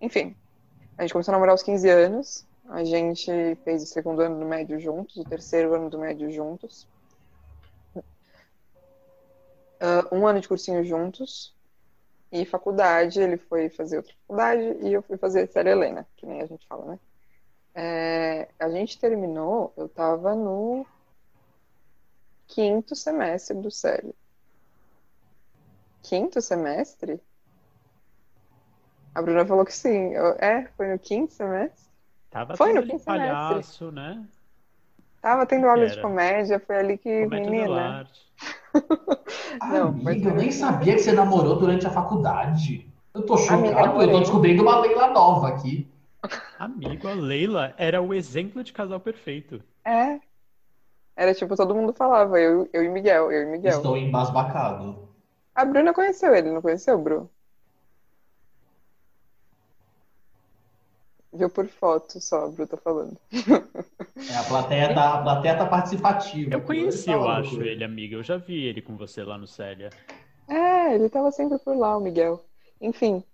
[0.00, 0.34] Enfim,
[0.96, 2.46] a gente começou a namorar aos 15 anos.
[2.68, 3.30] A gente
[3.64, 6.88] fez o segundo ano do médio juntos, o terceiro ano do médio juntos.
[9.80, 11.54] Ah, um ano de cursinho juntos.
[12.32, 16.42] E faculdade, ele foi fazer outra faculdade e eu fui fazer Célia Helena, que nem
[16.42, 17.00] a gente fala, né?
[17.74, 20.86] É, a gente terminou, eu tava no
[22.46, 24.14] quinto semestre do Célio.
[26.02, 27.20] Quinto semestre?
[29.14, 30.12] A Bruna falou que sim.
[30.12, 31.88] Eu- é, foi no quinto semestre.
[32.30, 33.04] Tava Foi no quinto semestre.
[33.04, 34.26] palhaço, né?
[35.20, 38.06] Tava tendo aula de comédia, foi ali que, Comédia menina.
[39.62, 42.92] Não, mas Amiga, eu nem sabia que você namorou durante a faculdade.
[43.14, 45.88] Eu tô chocado, Amiga, eu tô descobrindo uma Leila nova aqui.
[46.58, 49.62] Amigo, a Leila era o exemplo de casal perfeito.
[49.84, 50.18] É.
[51.16, 53.76] Era tipo, todo mundo falava, eu, eu e Miguel, eu e Miguel.
[53.76, 55.08] Estou embasbacado.
[55.54, 57.30] A Bruna conheceu ele, não conheceu, Bru?
[61.34, 63.18] Viu por foto só, a Bru tá falando.
[64.30, 66.54] É, a plateia tá, a plateia tá participativa.
[66.54, 68.14] Eu conheci, eu acho, ele, amiga.
[68.16, 69.90] Eu já vi ele com você lá no Célia.
[70.48, 72.44] É, É, ele tava sempre por lá, o Miguel.
[72.80, 73.24] Enfim,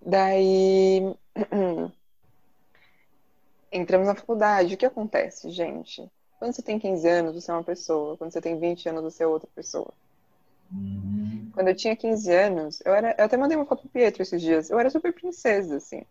[0.00, 1.00] daí
[3.72, 4.74] entramos na faculdade.
[4.74, 6.08] O que acontece, gente?
[6.38, 8.16] Quando você tem 15 anos, você é uma pessoa.
[8.16, 9.92] Quando você tem 20 anos, você é outra pessoa.
[10.70, 11.50] Uhum.
[11.52, 13.14] Quando eu tinha 15 anos, eu era.
[13.18, 14.70] Eu até mandei uma foto pro Pietro esses dias.
[14.70, 16.02] Eu era super princesa, assim.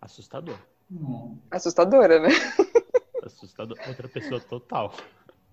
[0.00, 0.58] Assustador.
[0.92, 1.38] Hum.
[1.50, 2.28] Assustadora, né?
[3.24, 3.78] Assustador.
[3.88, 4.92] Outra pessoa total.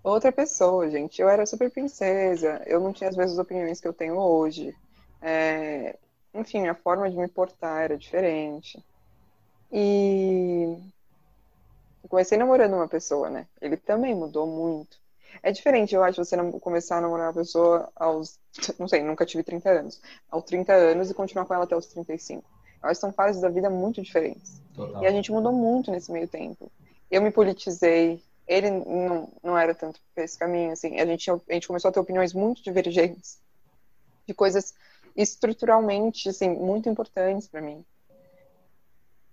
[0.03, 1.21] Outra pessoa, gente.
[1.21, 2.61] Eu era super princesa.
[2.65, 4.75] Eu não tinha as mesmas opiniões que eu tenho hoje.
[5.21, 5.97] É,
[6.33, 8.83] Enfim, a forma de me portar era diferente.
[9.71, 10.77] E
[12.03, 13.47] eu comecei namorando uma pessoa, né?
[13.61, 14.97] Ele também mudou muito.
[15.43, 18.39] É diferente, eu acho, você começar a namorar uma pessoa aos,
[18.79, 21.85] não sei, nunca tive 30 anos, aos 30 anos e continuar com ela até os
[21.85, 22.43] 35.
[22.81, 24.61] Que são fases da vida muito diferentes.
[24.75, 25.03] Total.
[25.03, 26.71] E a gente mudou muito nesse meio tempo.
[27.11, 30.99] Eu me politizei, ele não, não era tanto por esse caminho, assim.
[30.99, 33.39] A gente, tinha- a gente começou a ter opiniões muito divergentes
[34.27, 34.73] de coisas
[35.15, 37.83] estruturalmente, assim, muito importantes para mim.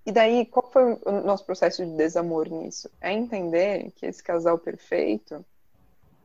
[0.04, 2.88] E daí, qual foi o nosso processo de desamor nisso?
[3.00, 5.44] É entender que esse casal perfeito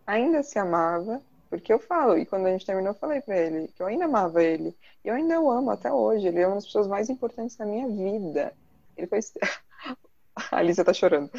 [0.05, 3.67] ainda se amava, porque eu falo, e quando a gente terminou, eu falei pra ele
[3.67, 4.73] que eu ainda amava ele.
[5.03, 6.25] E eu ainda o amo até hoje.
[6.25, 8.53] Ele é uma das pessoas mais importantes da minha vida.
[8.95, 9.19] Ele foi.
[10.49, 11.29] A Alicia tá chorando.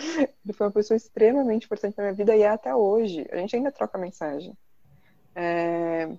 [0.44, 3.26] Ele foi uma pessoa extremamente importante na minha vida e é até hoje.
[3.32, 4.54] A gente ainda troca mensagem.
[5.34, 6.10] É,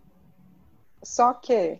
[1.03, 1.79] Só que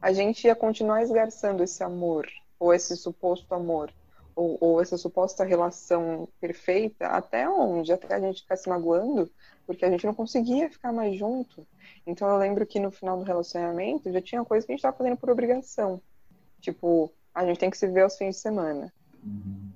[0.00, 2.28] a gente ia continuar esgarçando esse amor,
[2.60, 3.92] ou esse suposto amor,
[4.34, 7.92] ou, ou essa suposta relação perfeita, até onde?
[7.92, 9.30] Até a gente ficar se magoando,
[9.66, 11.66] porque a gente não conseguia ficar mais junto.
[12.06, 14.96] Então eu lembro que no final do relacionamento já tinha coisa que a gente estava
[14.96, 16.00] fazendo por obrigação.
[16.60, 18.92] Tipo, a gente tem que se ver aos fins de semana.
[19.22, 19.70] Uhum.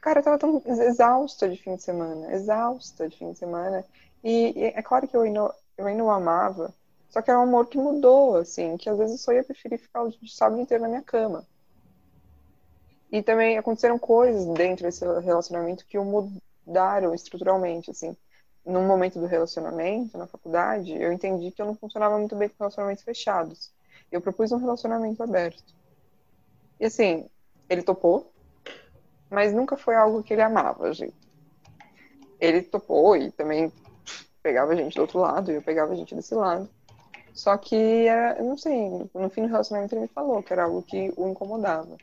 [0.00, 3.84] Cara, eu tava tão exausta de fim de semana, exausta de fim de semana.
[4.24, 6.74] E, e é claro que eu ainda, eu ainda o amava,
[7.08, 9.78] só que era um amor que mudou, assim, que às vezes eu só ia preferir
[9.78, 11.46] ficar o sábado inteiro na minha cama.
[13.12, 16.04] E também aconteceram coisas dentro desse relacionamento que o
[16.66, 18.16] mudaram estruturalmente, assim.
[18.64, 22.54] Num momento do relacionamento, na faculdade, eu entendi que eu não funcionava muito bem com
[22.58, 23.70] relacionamentos fechados.
[24.10, 25.62] Eu propus um relacionamento aberto.
[26.80, 27.28] E assim,
[27.68, 28.32] ele topou,
[29.28, 31.14] mas nunca foi algo que ele amava, gente.
[32.40, 33.70] Ele topou e também
[34.42, 36.68] pegava a gente do outro lado, e eu pegava a gente desse lado.
[37.34, 40.82] Só que, era, não sei, no fim do relacionamento ele me falou que era algo
[40.82, 41.96] que o incomodava.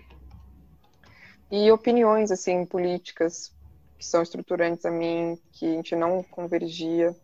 [1.52, 3.52] E opiniões, assim, políticas
[3.98, 7.16] que são estruturantes a mim, que a gente não convergia.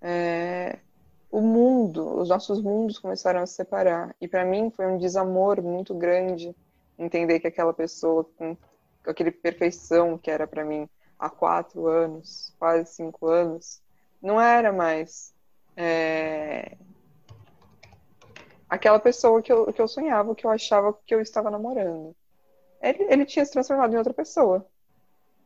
[0.00, 0.78] É,
[1.30, 4.14] o mundo, os nossos mundos começaram a se separar.
[4.20, 6.54] E para mim foi um desamor muito grande
[6.98, 8.56] entender que aquela pessoa com
[9.06, 13.80] aquele perfeição que era para mim há quatro anos, quase cinco anos,
[14.20, 15.32] não era mais
[15.76, 16.76] é,
[18.68, 22.14] aquela pessoa que eu, que eu sonhava, que eu achava que eu estava namorando.
[22.80, 24.66] Ele, ele tinha se transformado em outra pessoa.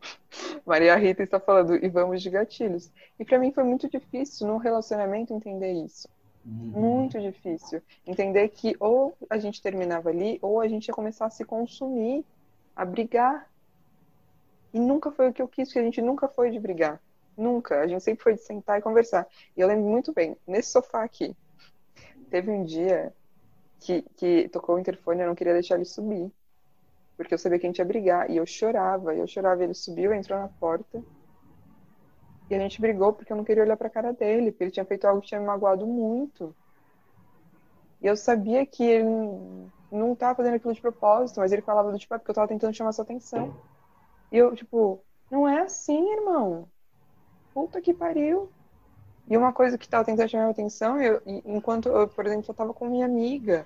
[0.64, 2.90] Maria Rita está falando, e vamos de gatilhos.
[3.18, 6.08] E para mim foi muito difícil no relacionamento entender isso.
[6.44, 6.52] Uhum.
[6.52, 7.82] Muito difícil.
[8.06, 12.24] Entender que ou a gente terminava ali, ou a gente ia começar a se consumir,
[12.76, 13.50] a brigar.
[14.72, 17.00] E nunca foi o que eu quis, porque a gente nunca foi de brigar.
[17.36, 17.80] Nunca.
[17.80, 19.26] A gente sempre foi de sentar e conversar.
[19.56, 21.34] E eu lembro muito bem, nesse sofá aqui,
[22.30, 23.12] teve um dia
[23.80, 26.30] que, que tocou o interfone e eu não queria deixar ele subir.
[27.16, 28.30] Porque eu sabia que a gente ia brigar.
[28.30, 29.62] E eu chorava, e eu chorava.
[29.62, 31.02] Ele subiu, entrou na porta.
[32.50, 34.84] E a gente brigou porque eu não queria olhar pra cara dele, porque ele tinha
[34.84, 36.54] feito algo que tinha me magoado muito.
[38.02, 39.08] E eu sabia que ele
[39.90, 42.48] não estava fazendo aquilo de propósito, mas ele falava do tipo, é porque eu tava
[42.48, 43.54] tentando chamar sua atenção.
[44.30, 46.68] E eu, tipo, não é assim, irmão.
[47.54, 48.50] Puta que pariu.
[49.26, 52.54] E uma coisa que tava tentando chamar minha atenção, eu, enquanto eu, por exemplo, eu
[52.54, 53.64] tava com minha amiga.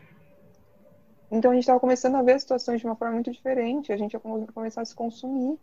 [1.31, 3.97] Então a gente tava começando a ver as situações de uma forma muito diferente, a
[3.97, 5.59] gente ia começar a se consumir.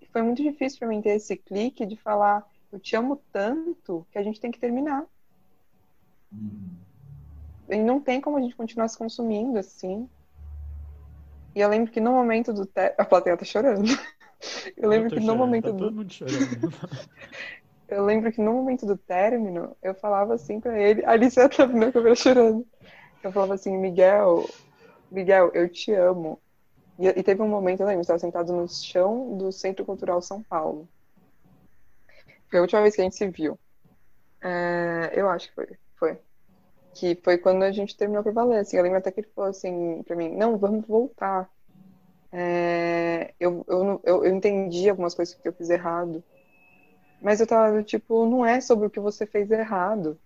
[0.00, 4.06] E foi muito difícil para mim ter esse clique de falar, eu te amo tanto
[4.10, 5.04] que a gente tem que terminar.
[6.32, 6.76] Uhum.
[7.68, 10.08] E não tem como a gente continuar se consumindo assim.
[11.54, 12.94] E eu lembro que no momento do té...
[12.98, 13.88] A plateia tá chorando.
[14.76, 16.72] Eu lembro tô que no chorando, momento tá do chorando.
[17.88, 21.66] Eu lembro que no momento do término, eu falava assim pra ele, a Alice tá
[21.66, 22.64] na câmera chorando.
[23.22, 24.48] Eu falava assim, Miguel,
[25.10, 26.40] Miguel, eu te amo.
[26.98, 30.42] E, e teve um momento, eu lembro, estava sentado no chão do Centro Cultural São
[30.42, 30.88] Paulo.
[32.50, 33.58] Foi a última vez que a gente se viu.
[34.42, 36.18] É, eu acho que foi, foi.
[36.94, 38.76] Que foi quando a gente terminou por valer, assim.
[38.76, 41.48] Eu lembro até que ele falou assim pra mim, não, vamos voltar.
[42.32, 46.22] É, eu, eu, eu, eu entendi algumas coisas que eu fiz errado.
[47.20, 50.18] Mas eu tava tipo, não é sobre o que você fez errado.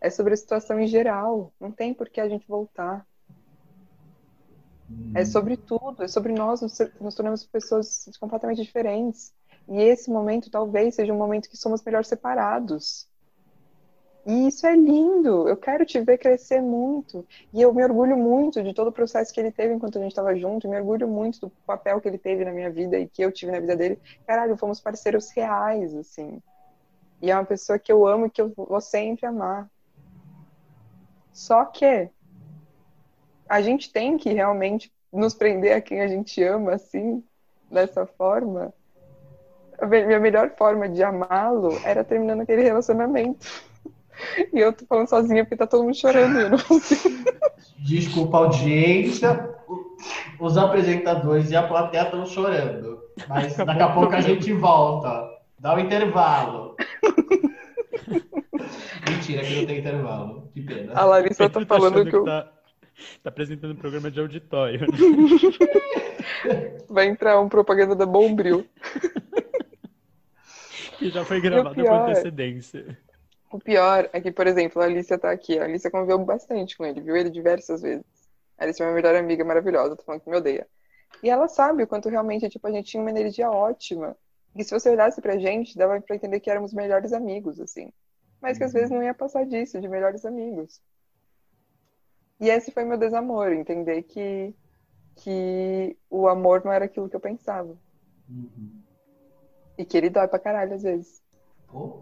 [0.00, 1.52] É sobre a situação em geral.
[1.60, 3.06] Não tem por que a gente voltar.
[5.14, 9.34] É sobre tudo, é sobre nós, nos, nos tornamos pessoas completamente diferentes.
[9.68, 13.08] E esse momento talvez seja um momento que somos melhor separados.
[14.24, 15.48] E isso é lindo.
[15.48, 17.26] Eu quero te ver crescer muito.
[17.52, 20.12] E eu me orgulho muito de todo o processo que ele teve enquanto a gente
[20.12, 20.68] estava junto.
[20.68, 23.52] me orgulho muito do papel que ele teve na minha vida e que eu tive
[23.52, 24.00] na vida dele.
[24.26, 26.40] Caralho, fomos parceiros reais, assim.
[27.20, 29.68] E é uma pessoa que eu amo e que eu vou sempre amar.
[31.32, 32.10] Só que
[33.52, 37.22] a gente tem que realmente nos prender a quem a gente ama, assim,
[37.70, 38.72] dessa forma.
[39.78, 43.46] A minha melhor forma de amá-lo era terminando aquele relacionamento.
[44.54, 46.40] E eu tô falando sozinha porque tá todo mundo chorando.
[46.40, 47.30] Eu não consigo.
[47.76, 49.54] Desculpa, audiência.
[50.40, 53.02] Os apresentadores e a plateia estão chorando.
[53.28, 55.28] Mas daqui a pouco a gente volta.
[55.58, 56.74] Dá o um intervalo.
[59.10, 60.50] Mentira, que não tem intervalo.
[60.54, 60.94] Que pena.
[60.94, 62.24] A Larissa tá falando que eu.
[63.22, 64.80] Tá, apresentando um programa de auditório.
[66.88, 68.66] Vai entrar um propaganda da Bombril.
[70.98, 72.98] que já foi gravada com antecedência.
[73.50, 75.58] O pior é que, por exemplo, a Alicia tá aqui.
[75.58, 78.04] A Alicia conviveu bastante com ele, viu ele diversas vezes.
[78.56, 80.66] A Alicia é minha melhor amiga maravilhosa, tô falando que me odeia.
[81.22, 84.16] E ela sabe o quanto realmente, tipo, a gente tinha uma energia ótima.
[84.54, 87.92] E se você olhasse pra gente, dava pra entender que éramos melhores amigos, assim.
[88.40, 90.80] Mas que às vezes não ia passar disso, de melhores amigos.
[92.42, 94.52] E esse foi meu desamor, entender que,
[95.14, 97.76] que o amor não era aquilo que eu pensava.
[98.28, 98.82] Uhum.
[99.78, 101.22] E que ele dói pra caralho às vezes.
[101.68, 102.00] Pô,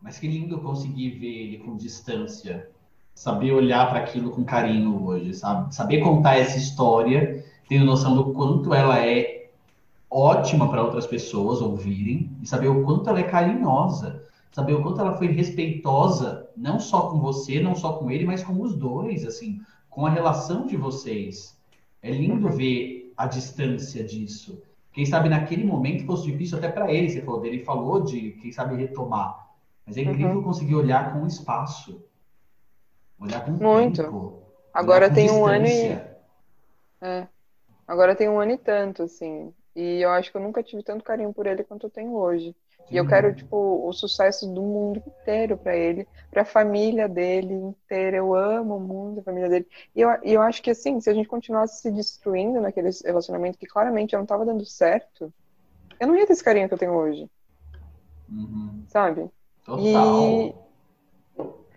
[0.00, 2.70] mas que lindo conseguir ver ele com distância,
[3.12, 5.74] saber olhar para aquilo com carinho hoje, sabe?
[5.74, 9.50] Saber contar essa história, tendo noção do quanto ela é
[10.08, 15.00] ótima para outras pessoas ouvirem e saber o quanto ela é carinhosa, saber o quanto
[15.00, 19.26] ela foi respeitosa, não só com você, não só com ele, mas com os dois,
[19.26, 21.56] assim, com a relação de vocês.
[22.02, 22.52] É lindo uhum.
[22.52, 24.62] ver a distância disso.
[24.92, 28.50] Quem sabe naquele momento fosse difícil até para ele, você falou dele, falou de, quem
[28.50, 29.46] sabe, retomar.
[29.84, 30.42] Mas é incrível uhum.
[30.42, 32.02] conseguir olhar com espaço.
[33.18, 34.02] Olhar com Muito.
[34.02, 34.42] tempo.
[34.72, 35.98] Agora tem um ano e.
[37.00, 37.26] É.
[37.86, 39.52] Agora tem um ano e tanto, assim.
[39.74, 42.54] E eu acho que eu nunca tive tanto carinho por ele quanto eu tenho hoje.
[42.88, 42.94] Sim.
[42.94, 47.54] E eu quero, tipo, o sucesso do mundo inteiro para ele, para a família dele
[47.54, 48.16] inteira.
[48.16, 49.66] Eu amo muito a família dele.
[49.94, 53.58] E eu, e eu acho que, assim, se a gente continuasse se destruindo naquele relacionamento
[53.58, 55.32] que claramente eu não estava dando certo,
[55.98, 57.28] eu não ia ter esse carinho que eu tenho hoje.
[58.30, 58.84] Uhum.
[58.88, 59.30] Sabe?
[59.64, 59.84] Total.
[59.84, 60.54] E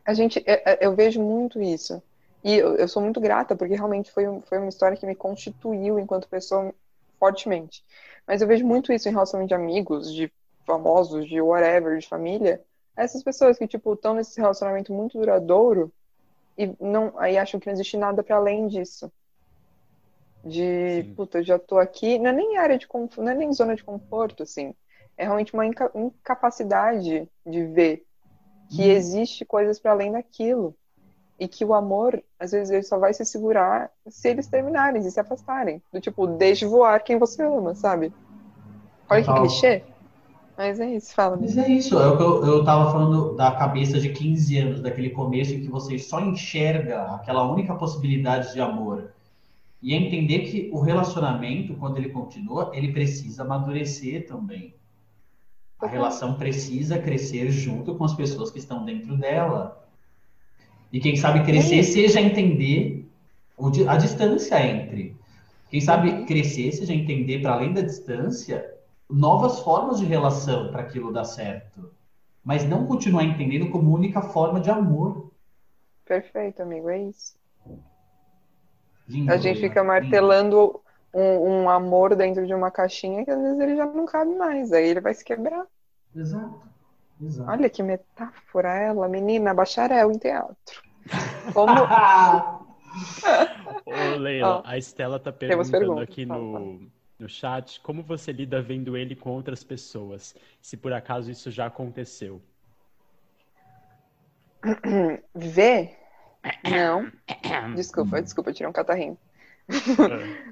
[0.06, 2.02] a gente, é, eu vejo muito isso.
[2.44, 6.00] E eu, eu, sou muito grata, porque realmente foi, foi uma história que me constituiu
[6.00, 6.74] enquanto pessoa
[7.20, 7.84] fortemente.
[8.26, 10.32] Mas eu vejo muito isso em relação de amigos, de
[10.70, 12.64] famosos, de whatever, de família.
[12.96, 15.92] Essas pessoas que, tipo, estão nesse relacionamento muito duradouro
[16.58, 19.12] e não, aí acham que não existe nada para além disso.
[20.44, 21.14] De, Sim.
[21.16, 22.20] puta, eu já tô aqui.
[22.20, 24.74] Não é nem área de conforto, não é nem zona de conforto, assim
[25.20, 28.06] é realmente uma incapacidade de ver
[28.70, 28.92] que hum.
[28.92, 30.74] existe coisas para além daquilo.
[31.38, 35.12] E que o amor, às vezes, ele só vai se segurar se eles terminarem, e
[35.12, 35.82] se afastarem.
[35.92, 38.14] Do tipo, deixe voar quem você ama, sabe?
[39.10, 39.84] Olha que clichê.
[40.60, 41.38] Mas é isso, fala.
[41.38, 44.82] Mas é isso, é o que eu, eu tava falando da cabeça de 15 anos,
[44.82, 49.14] daquele começo em que você só enxerga aquela única possibilidade de amor.
[49.82, 54.74] E é entender que o relacionamento, quando ele continua, ele precisa amadurecer também.
[55.80, 59.88] A relação precisa crescer junto com as pessoas que estão dentro dela.
[60.92, 63.10] E quem sabe crescer seja entender
[63.88, 65.16] a distância entre.
[65.70, 66.26] Quem sabe uhum.
[66.26, 68.78] crescer seja entender, para além da distância,
[69.10, 71.92] novas formas de relação para aquilo dar certo.
[72.44, 75.32] Mas não continuar entendendo como única forma de amor.
[76.06, 77.38] Perfeito, amigo, é isso.
[79.08, 80.80] Lindo, a gente fica martelando
[81.14, 84.72] um, um, amor dentro de uma caixinha que às vezes ele já não cabe mais,
[84.72, 85.66] aí ele vai se quebrar.
[86.16, 86.70] Exato.
[87.22, 87.52] Exato.
[87.52, 90.82] Olha que metáfora ela, menina, bacharel em teatro.
[91.54, 91.72] Como.
[93.86, 96.90] Ô, Leila, a Estela tá perguntando aqui no,
[97.20, 101.66] no chat como você lida vendo ele com outras pessoas, se por acaso isso já
[101.66, 102.42] aconteceu.
[105.36, 105.98] Ver?
[106.70, 107.12] Não.
[107.76, 109.18] Desculpa, desculpa, tirei um catarrinho.
[109.70, 110.50] É.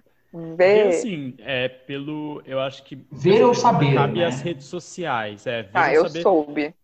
[0.55, 0.87] Ver.
[0.89, 2.41] assim, é pelo.
[2.45, 2.95] Eu acho que.
[3.11, 3.95] Ver ou saber.
[3.95, 4.25] Cabe né?
[4.25, 5.47] as redes sociais.
[5.47, 6.21] É, ver ah, eu saber...
[6.21, 6.75] soube.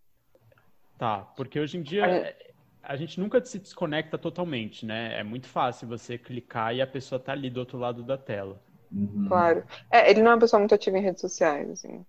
[0.97, 2.36] Tá, porque hoje em dia.
[2.81, 2.93] A...
[2.93, 5.19] a gente nunca se desconecta totalmente, né?
[5.19, 8.59] É muito fácil você clicar e a pessoa tá ali do outro lado da tela.
[8.93, 9.25] Uhum.
[9.27, 9.63] Claro.
[9.91, 12.05] É, ele não é uma pessoa muito ativa em redes sociais, assim.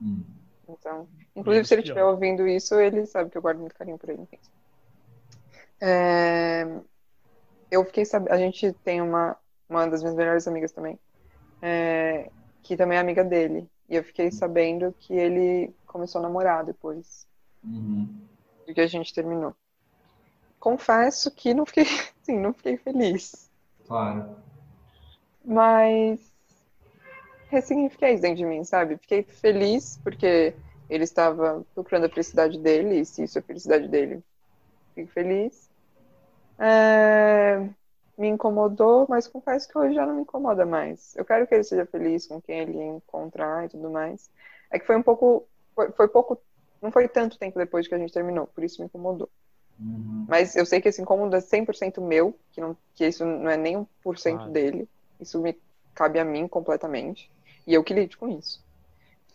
[0.00, 0.24] Uhum.
[0.68, 4.08] Então, inclusive, se ele estiver ouvindo isso, ele sabe que eu guardo muito carinho por
[4.08, 4.26] ele.
[5.80, 6.64] É,
[7.70, 8.32] eu fiquei sabendo.
[8.32, 9.36] A gente tem uma,
[9.68, 10.98] uma das minhas melhores amigas também,
[11.60, 12.30] é,
[12.62, 13.68] que também é amiga dele.
[13.88, 17.26] E eu fiquei sabendo que ele começou a namorar depois
[17.64, 18.08] Uhum.
[18.66, 19.54] de que a gente terminou.
[20.58, 21.84] Confesso que não fiquei,
[22.22, 23.50] sim, não fiquei feliz.
[23.86, 24.36] Claro.
[25.44, 26.20] Mas
[27.48, 28.96] ressignifiquei isso dentro de mim, sabe?
[28.96, 30.54] Fiquei feliz porque
[30.88, 34.22] ele estava procurando a felicidade dele, e se isso é a felicidade dele,
[34.94, 35.70] fico feliz.
[36.58, 37.68] É,
[38.16, 41.14] Me incomodou, mas confesso que hoje já não me incomoda mais.
[41.16, 44.30] Eu quero que ele seja feliz com quem ele encontrar e tudo mais.
[44.70, 45.46] É que foi um pouco.
[45.74, 46.38] Foi, foi pouco.
[46.80, 49.28] Não foi tanto tempo depois que a gente terminou, por isso me incomodou.
[49.80, 50.26] Uhum.
[50.28, 53.56] Mas eu sei que esse incômodo é 100% meu, que, não, que isso não é
[53.56, 54.50] nem 1% Claro.
[54.50, 54.88] dele.
[55.22, 55.58] Isso me
[55.94, 57.30] cabe a mim completamente.
[57.66, 58.62] E eu que lido com isso.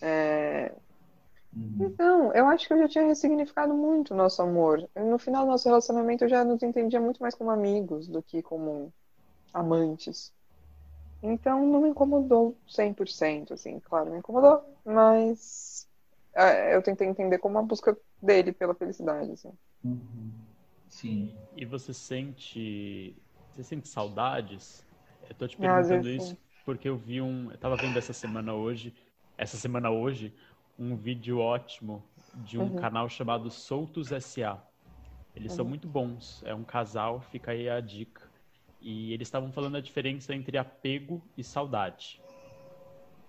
[0.02, 0.72] É,
[1.58, 1.88] Uhum.
[1.88, 4.88] Então, eu acho que eu já tinha ressignificado muito o nosso amor.
[4.96, 8.42] No final do nosso relacionamento, eu já nos entendia muito mais como amigos do que
[8.44, 8.94] como
[9.54, 10.32] amantes.
[11.22, 13.80] Então, não me incomodou 100%, assim.
[13.80, 15.88] Claro, me incomodou, mas
[16.36, 19.52] é, eu tentei entender como uma busca dele pela felicidade, assim.
[19.84, 20.32] Uhum.
[20.88, 21.36] Sim.
[21.56, 23.16] E você sente.
[23.56, 24.86] Você sente saudades?
[25.30, 26.38] Eu tô te perguntando isso sim.
[26.64, 27.52] porque eu vi um.
[27.52, 28.94] Eu tava vendo essa semana hoje.
[29.38, 30.36] Essa semana hoje,
[30.78, 32.72] um vídeo ótimo de um Uhum.
[32.72, 34.62] canal chamado Soltos SA.
[35.36, 35.66] Eles são Uhum.
[35.66, 36.42] muito bons.
[36.44, 38.32] É um casal, fica aí a dica.
[38.82, 42.24] E eles estavam falando a diferença entre apego e saudade.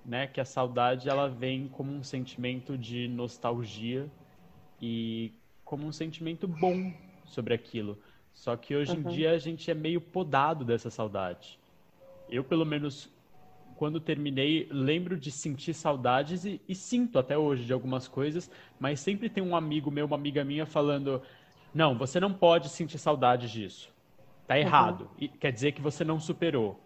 [0.04, 0.26] Né?
[0.26, 4.10] Que a saudade ela vem como um sentimento de nostalgia
[4.80, 5.34] e
[5.64, 6.94] como um sentimento bom
[7.24, 8.02] sobre aquilo.
[8.34, 9.04] Só que hoje em Uhum.
[9.04, 11.60] dia a gente é meio podado dessa saudade.
[12.28, 13.08] Eu, pelo menos,
[13.74, 19.00] quando terminei, lembro de sentir saudades e, e sinto até hoje de algumas coisas, mas
[19.00, 21.22] sempre tem um amigo meu, uma amiga minha falando:
[21.72, 23.90] Não, você não pode sentir saudade disso.
[24.46, 25.10] Tá errado.
[25.16, 26.84] E quer dizer que você não superou.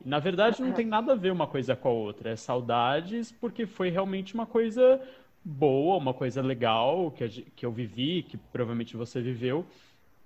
[0.00, 0.74] E, na verdade, não Uhum.
[0.74, 2.30] tem nada a ver uma coisa com a outra.
[2.30, 5.00] É saudades porque foi realmente uma coisa
[5.44, 9.66] boa, uma coisa legal que, que eu vivi, que provavelmente você viveu,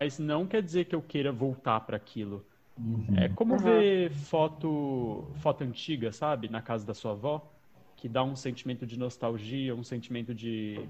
[0.01, 2.47] mas não quer dizer que eu queira voltar para aquilo.
[2.83, 3.15] Uhum.
[3.17, 3.61] É como Uhum.
[3.61, 7.53] ver foto, foto antiga, sabe, na casa da sua avó,
[7.97, 10.81] que dá um sentimento de nostalgia, um sentimento de,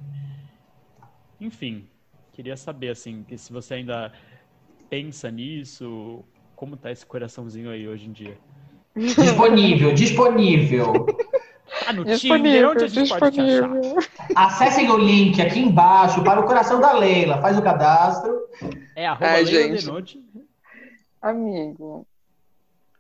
[1.40, 1.86] enfim,
[2.32, 4.12] queria saber assim, que se você ainda
[4.88, 6.24] pensa nisso,
[6.54, 8.38] como tá esse coraçãozinho aí hoje em dia?
[8.94, 11.06] Disponível, disponível.
[11.86, 13.70] Ah, no Tinder, Disponível, onde a gente pode te achar?
[14.36, 17.40] Acessem o link aqui embaixo para o coração da Leila.
[17.40, 18.32] Faz o cadastro.
[18.94, 19.84] É arroba Ai, Leila gente.
[19.86, 20.20] Denote.
[21.20, 22.06] Amigo,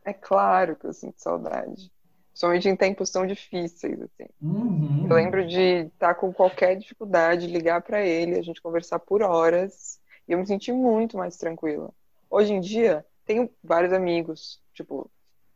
[0.04, 1.90] é claro que eu sinto saudade.
[2.28, 4.28] Principalmente em tempos tão difíceis, assim.
[4.40, 5.06] Uhum.
[5.08, 10.00] Eu lembro de estar com qualquer dificuldade, ligar pra ele, a gente conversar por horas,
[10.26, 11.90] e eu me senti muito mais tranquila.
[12.30, 15.10] Hoje em dia, tenho vários amigos, tipo,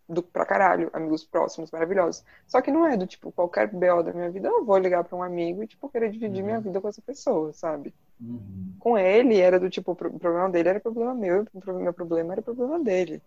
[0.09, 2.25] do pra caralho, amigos próximos, maravilhosos.
[2.47, 5.17] Só que não é do tipo, qualquer BO da minha vida, eu vou ligar pra
[5.17, 7.95] um amigo e, tipo, querer dividir minha vida com essa pessoa, sabe?
[8.21, 8.75] Uhum.
[8.79, 11.95] Com ele, era do tipo, o pro- o problema dele era problema meu, o meu
[11.95, 13.23] problema era problema dele.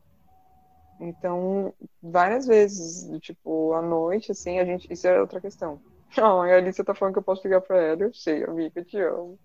[0.99, 4.87] Então, várias vezes, do tipo, à noite, assim, a gente.
[4.91, 5.81] Isso é outra questão.
[6.17, 8.85] Não, a Alice tá falando que eu posso ligar pra ela, eu sei, amiga, eu
[8.85, 9.39] te amo.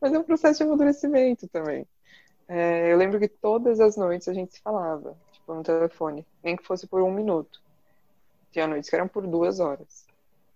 [0.00, 1.86] Mas é um processo de amadurecimento também.
[2.48, 6.56] É, eu lembro que todas as noites a gente se falava, tipo, no telefone, nem
[6.56, 7.60] que fosse por um minuto.
[8.52, 10.03] Tinha noites que eram por duas horas.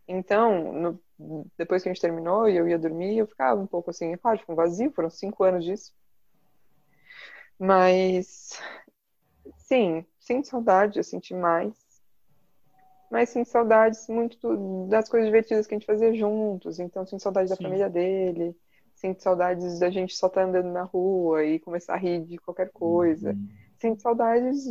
[0.08, 3.90] Então, no- depois que a gente terminou e eu ia dormir, eu ficava um pouco
[3.90, 5.92] assim, claro, com vazio, foram cinco anos disso.
[7.58, 8.58] Mas,
[9.58, 11.74] sim, sinto saudade, eu senti mais.
[13.10, 16.78] Mas sinto saudades muito do- das coisas divertidas que a gente fazia juntos.
[16.78, 17.62] Então, sinto saudade da Sim.
[17.64, 18.54] família dele.
[18.94, 22.70] Sinto saudades da gente só estar andando na rua e começar a rir de qualquer
[22.72, 23.30] coisa.
[23.30, 23.48] Uhum.
[23.80, 24.66] Sinto saudades.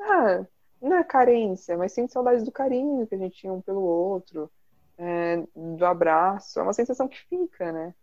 [0.00, 0.46] Ah,
[0.80, 4.50] não é carência, mas sinto saudades do carinho que a gente tinha um pelo outro,
[4.98, 6.58] é, do abraço.
[6.58, 7.94] É uma sensação que fica, né?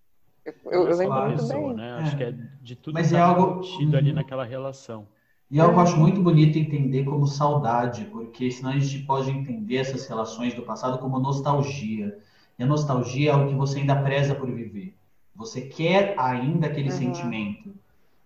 [0.46, 1.76] Eu, eu- é lembro muito pessoa, bem.
[1.76, 1.94] né?
[1.94, 2.32] Acho que é
[2.62, 5.08] de tudo Mas que é tá algo- embutido ali naquela relação.
[5.50, 9.06] E é algo que eu acho muito bonito entender como saudade, porque senão a gente
[9.06, 12.18] pode entender essas relações do passado como nostalgia.
[12.58, 14.96] E a nostalgia é algo que você ainda preza por viver.
[15.36, 16.98] Você quer ainda aquele Uhum.
[16.98, 17.74] sentimento.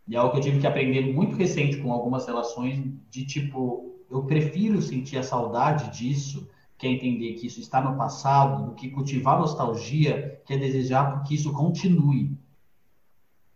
[0.07, 3.93] E é algo que eu tive que aprender muito recente com algumas relações, de tipo,
[4.09, 8.75] eu prefiro sentir a saudade disso, que é entender que isso está no passado, do
[8.75, 12.37] que cultivar nostalgia, que é desejar que isso continue.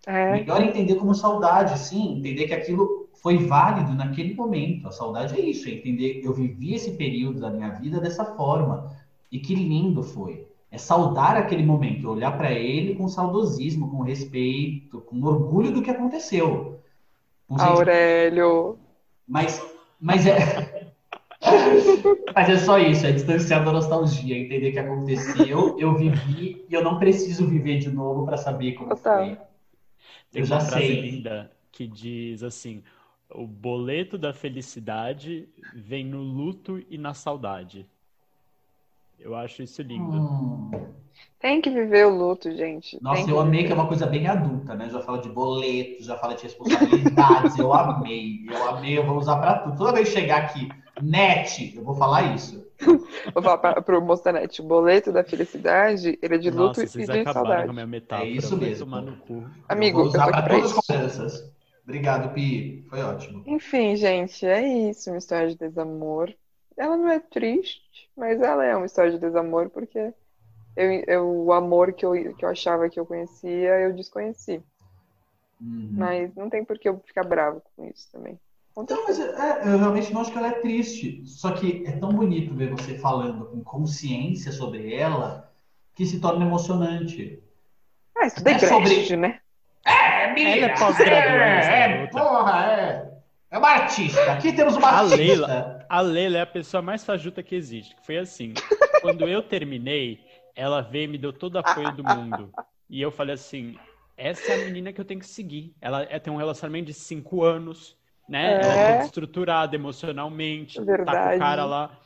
[0.07, 4.87] É, Melhor entender como saudade, sim, entender que aquilo foi válido naquele momento.
[4.87, 8.91] A saudade é isso, é entender eu vivi esse período da minha vida dessa forma
[9.31, 10.47] e que lindo foi.
[10.71, 15.91] É saudar aquele momento, olhar para ele com saudosismo, com respeito, com orgulho do que
[15.91, 16.79] aconteceu.
[17.49, 18.79] Aurélio.
[19.27, 19.61] Mas,
[19.99, 20.80] mas é.
[22.33, 26.73] Mas é só isso, é distanciar da nostalgia, entender o que aconteceu, eu vivi e
[26.73, 29.25] eu não preciso viver de novo para saber como Total.
[29.25, 29.37] foi.
[30.31, 31.01] Tem Eu já uma frase sei.
[31.01, 32.83] linda que diz assim:
[33.29, 37.85] o boleto da felicidade vem no luto e na saudade.
[39.19, 40.17] Eu acho isso lindo.
[40.17, 40.71] Hum.
[41.39, 43.01] Tem que viver o luto, gente.
[43.01, 43.67] Nossa, Tem eu amei viver.
[43.67, 44.89] que é uma coisa bem adulta, né?
[44.89, 47.57] Já fala de boletos, já fala de responsabilidades.
[47.57, 49.77] eu amei, eu amei, eu vou usar pra tudo.
[49.77, 50.69] Toda vez que chegar aqui,
[51.01, 52.61] net, eu vou falar isso.
[53.33, 54.59] Vou falar pra, pro moço da net.
[54.59, 57.55] O boleto da felicidade, ele é de luto Nossa, e vocês de acabaram com a
[57.57, 57.73] saudade.
[57.73, 58.27] minha metáfora.
[58.27, 58.95] É isso mesmo.
[59.69, 61.53] Amigo, eu vou usar eu pra todas as crianças.
[61.83, 62.83] Obrigado, Pi.
[62.89, 63.43] Foi ótimo.
[63.45, 66.33] Enfim, gente, é isso, uma história de desamor.
[66.75, 70.11] Ela não é triste, mas ela é uma história de desamor porque
[70.75, 74.61] eu, eu- o amor que eu, que eu achava que eu conhecia, eu desconheci.
[75.61, 75.89] Uhum.
[75.91, 78.39] Mas não tem por que eu ficar bravo com isso também.
[78.75, 81.21] Não, mas é, eu realmente não acho que ela é triste.
[81.25, 85.51] Só que é tão bonito ver você falando com consciência sobre ela
[85.93, 87.43] que se torna emocionante.
[88.17, 89.39] Ah, estudei É sobre- né?
[89.85, 92.11] É, menina, Ela é pós-graduanda, essa É, é, garota.
[92.19, 93.11] porra, é.
[93.51, 94.31] É uma artista.
[94.31, 95.17] Aqui temos uma A artista.
[95.17, 97.93] Leila, a Leila é a pessoa mais fajuta que existe.
[97.97, 98.53] Que foi assim,
[99.01, 100.23] quando eu terminei,
[100.55, 102.51] ela veio e me deu todo o apoio do mundo.
[102.89, 103.77] E eu falei assim,
[104.17, 105.73] essa é a menina que eu tenho que seguir.
[105.81, 107.97] Ela é- tem um relacionamento de cinco anos,
[108.27, 108.61] né?
[108.61, 108.91] Ela é É.
[108.93, 111.35] toda estruturada emocionalmente, tá com Verdade.
[111.35, 111.97] o cara lá.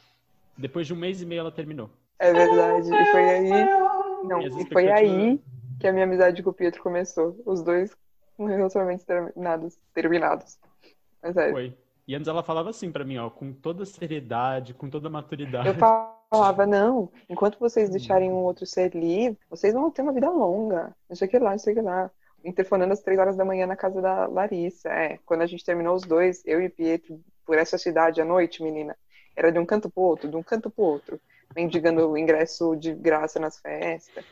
[0.58, 1.89] Depois de um mês e meio ela terminou.
[2.20, 2.88] É verdade.
[2.88, 3.50] E foi aí.
[4.24, 5.39] Não, e foi aí
[5.80, 7.38] que a minha amizade com o Pietro começou.
[7.46, 7.96] Os dois
[8.38, 9.78] com relacionamentos terminados.
[9.93, 10.58] terminados.
[11.22, 11.54] Mas sério.
[11.54, 11.74] Foi.
[12.08, 15.68] E antes ela falava assim pra mim, ó, com toda seriedade, com toda maturidade.
[15.68, 15.74] Eu
[16.30, 20.95] falava, não, enquanto vocês deixarem um outro ser livre, vocês vão ter uma vida longa.
[21.09, 22.11] Não sei o que lá, não sei o que lá.
[22.43, 24.89] Interfonando às três horas da manhã na casa da Larissa.
[24.89, 28.61] É, quando a gente terminou os dois, eu e Pietro, por essa cidade à noite,
[28.61, 28.95] menina,
[29.36, 31.19] era de um canto pro outro, de um canto pro outro,
[31.55, 34.23] mendigando o ingresso de graça nas festas,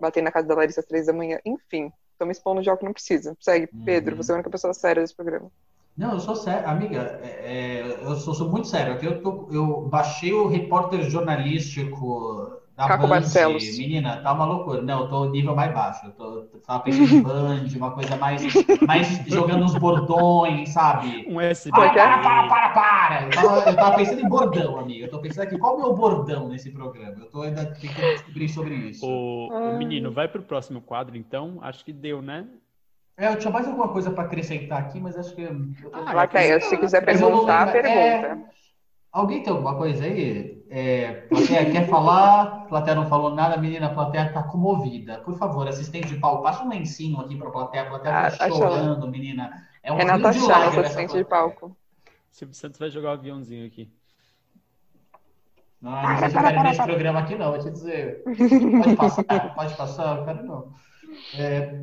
[0.00, 1.38] batendo na casa da Larissa às três da manhã.
[1.44, 3.36] Enfim, tô me expondo já o que não precisa.
[3.40, 4.22] Segue, Pedro, Uhum.
[4.22, 5.50] você é a única pessoa séria desse programa.
[5.96, 8.94] Não, eu sou sério, amiga, é, é, eu sou, sou muito sério.
[8.94, 13.08] Aqui eu, tô- eu baixei o repórter jornalístico da Caco Band.
[13.08, 13.78] Barcelos.
[13.78, 14.82] Menina, tá uma loucura.
[14.82, 16.06] Não, eu tô nível mais baixo.
[16.06, 18.42] Eu tô, tava pensando em Band, uma coisa mais,
[18.84, 21.24] mais jogando uns bordões, sabe?
[21.28, 21.90] Um Ah, é?
[21.92, 23.22] para, para, para, para!
[23.26, 25.04] Eu tava, eu tava pensando em bordão, amiga.
[25.06, 27.20] Eu tô pensando aqui, qual é o meu bordão nesse programa?
[27.20, 29.06] Eu tô ainda tentando descobrir sobre isso.
[29.06, 31.58] O, o menino, vai pro próximo quadro, então?
[31.62, 32.46] Acho que deu, né?
[33.16, 35.42] É, eu tinha mais alguma coisa pra acrescentar aqui, mas acho que.
[35.42, 35.56] eu
[35.92, 37.68] Ah, Plateia, se quiser perguntar.
[37.68, 38.50] É, pergunta.
[39.12, 40.64] Alguém tem alguma coisa aí?
[40.68, 42.66] É, plateia quer falar?
[42.66, 45.18] Plateia não falou nada, menina, a plateia tá comovida.
[45.18, 47.84] Por favor, assistente de palco, passa um lencinho aqui pra plateia.
[47.84, 49.52] A plateia Ah, tá chorando, menina.
[49.84, 51.76] É um Renata de essa assistente de palco.
[52.32, 53.88] Silvio Santos vai jogar o aviãozinho aqui.
[55.80, 58.24] Não, não sei se eu quero ver esse programa aqui, não, vou te dizer.
[58.82, 60.72] Pode passar, pode passar, eu quero não.
[61.36, 61.80] É.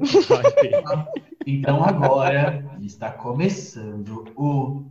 [1.46, 4.86] Então agora está começando o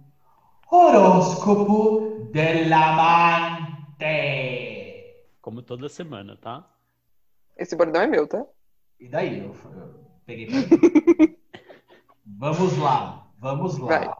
[0.70, 3.70] horóscopo dell'amante.
[5.40, 6.68] Como toda semana, tá?
[7.56, 8.44] Esse bordão é meu, tá?
[8.98, 9.38] E daí?
[9.40, 11.36] Eu, eu peguei pra mim.
[12.38, 13.86] Vamos lá, vamos lá.
[13.86, 14.10] Vai.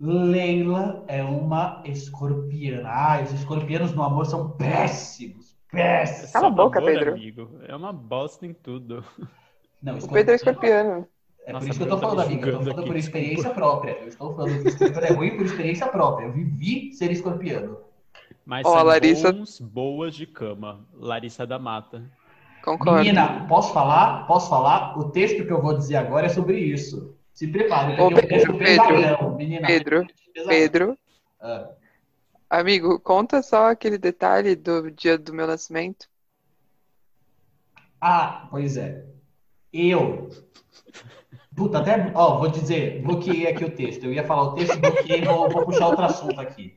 [0.00, 2.88] Leila é uma escorpiana.
[2.88, 5.56] Ai, os escorpianos no amor são péssimos.
[5.70, 6.32] Péssimos.
[6.32, 7.12] Cala a boca, namoro, Pedro.
[7.14, 7.50] amigo.
[7.66, 9.04] É uma bosta em tudo.
[9.82, 11.08] Não, O Pedro é escorpiano.
[11.46, 12.48] É Nossa, por isso que eu Bruna tá falando, me amiga.
[12.48, 13.18] Eu tô julgando falando aqui, por desculpa.
[13.18, 13.90] experiência própria.
[13.92, 16.26] Eu estou falando que escorpiano é ruim por experiência própria.
[16.26, 17.78] Eu vivi ser escorpiano.
[18.44, 20.86] Mas Ó, são Larissa- bons, boas de cama.
[20.94, 22.02] Larissa da Mata.
[22.62, 22.98] Concordo.
[22.98, 24.26] Menina, posso falar?
[24.26, 24.98] Posso falar?
[24.98, 27.14] O texto que eu vou dizer agora é sobre isso.
[27.32, 29.66] Se prepare, Ô, um Pedro, texto Pedro, pesadão, menina.
[29.66, 30.48] Pedro, Pesadão.
[30.58, 30.98] Pedro,
[31.40, 31.68] Ah,
[32.50, 36.08] amigo, conta só aquele detalhe do dia do meu nascimento.
[38.00, 39.04] Ah, pois é.
[39.72, 40.28] Eu.
[41.56, 42.12] Puta, até.
[42.14, 44.04] Ó, vou dizer, bloqueei aqui o texto.
[44.04, 46.76] Eu ia falar o texto, bloqueei, vou, vou puxar outro assunto aqui.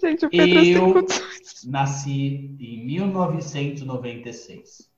[0.00, 1.06] Gente, o Pedro Eu
[1.66, 4.90] nasci em 1996.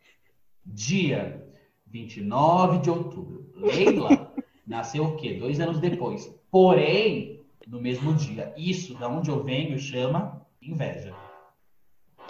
[0.64, 1.44] Dia
[1.86, 3.50] 29 de outubro.
[3.56, 4.32] Leila
[4.66, 5.34] nasceu o quê?
[5.34, 6.32] Dois anos depois.
[6.50, 8.52] Porém, no mesmo dia.
[8.56, 11.14] Isso, da onde eu venho, chama inveja.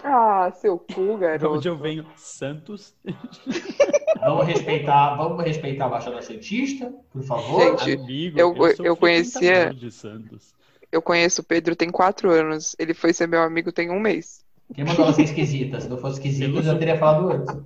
[0.02, 1.56] Ah, seu cu, De garoto.
[1.56, 2.06] onde eu venho?
[2.16, 2.94] Santos.
[4.20, 7.78] Vamos respeitar, vamos respeitar a Baixada Santista, por favor.
[7.78, 10.54] Gente, Amigo, eu- sou eu conhecia- frequentador de Santos.
[10.90, 12.76] Eu conheço o Pedro tem quatro anos.
[12.78, 14.44] Ele foi ser meu amigo tem um mês.
[14.74, 15.80] Quem mandou ela ser esquisita?
[15.80, 17.56] Se não fosse esquisita, eu já teria falado antes.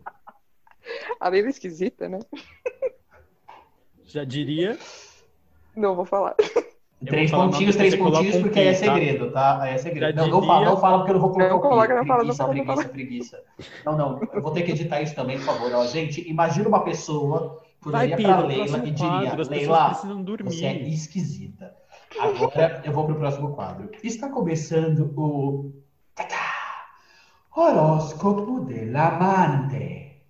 [1.18, 2.20] A Leila é esquisita, né?
[4.04, 4.78] Já diria,
[5.74, 6.34] Não vou falar.
[7.04, 8.78] Três pontinhos, três pontinhos, um porque aí é tá?
[8.78, 9.62] segredo, tá?
[9.62, 10.16] Aí é segredo.
[10.16, 12.42] Não, não fala, não fala porque eu não vou colocar Não coloca, não fala, preguiça,
[12.42, 13.44] não fala, não preguiça, preguiça.
[13.84, 15.72] Não, não, eu vou ter que editar isso também, por favor.
[15.74, 19.92] Ó, gente, imagina uma pessoa que Vai, olharia pra Leila e diria, quadro, Leila,
[20.42, 21.76] você é esquisita.
[22.18, 23.90] Agora eu vou pro próximo quadro.
[24.02, 25.72] Está começando o
[27.54, 30.22] horóscopo del amante.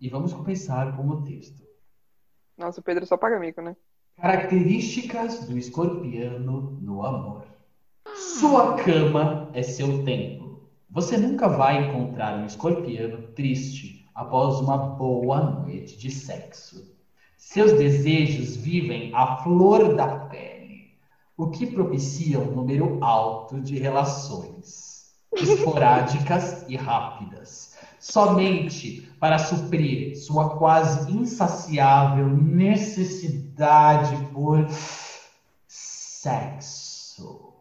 [0.00, 1.62] E vamos começar com o texto.
[2.58, 3.76] Nossa, o Pedro só paga mico, né?
[4.16, 7.44] Características do escorpiano no amor.
[8.14, 10.68] Sua cama é seu templo.
[10.88, 16.88] Você nunca vai encontrar um escorpiano triste após uma boa noite de sexo.
[17.36, 20.92] Seus desejos vivem à flor da pele,
[21.36, 27.73] o que propicia um número alto de relações esporádicas e rápidas,
[28.04, 34.68] somente para suprir sua quase insaciável necessidade por
[35.66, 37.54] sexo.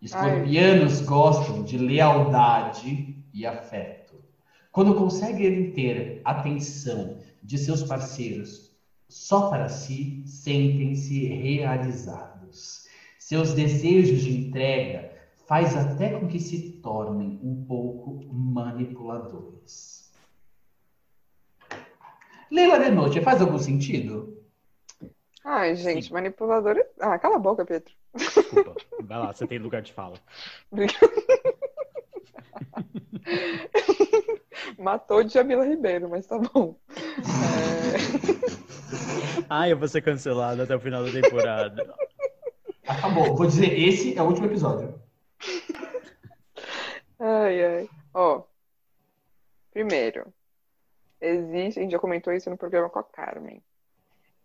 [0.00, 4.14] Escorpianos gostam de lealdade e afeto.
[4.72, 8.72] Quando conseguem ter atenção de seus parceiros
[9.10, 12.86] só para si, sentem-se realizados.
[13.18, 15.11] Seus desejos de entrega
[15.46, 20.12] faz até com que se tornem um pouco manipuladores.
[22.50, 24.38] Leila de noite, faz algum sentido?
[25.44, 26.76] Ai, gente, manipulador.
[26.76, 27.92] é- Ah, cala a boca, Pedro.
[28.14, 28.74] Desculpa.
[29.02, 30.16] Vai lá, você tem lugar de fala.
[34.78, 36.76] Matou de Jamila Ribeiro, mas tá bom.
[37.18, 37.22] É,
[39.48, 41.94] Ah, eu vou ser cancelado até o final da temporada.
[42.86, 43.34] Acabou.
[43.36, 44.94] Vou dizer, esse é o último episódio.
[47.18, 47.90] Ai, ai.
[48.12, 48.42] Ó,
[49.70, 50.32] primeiro,
[51.20, 53.62] existe, a gente já comentou isso no programa com a Carmen.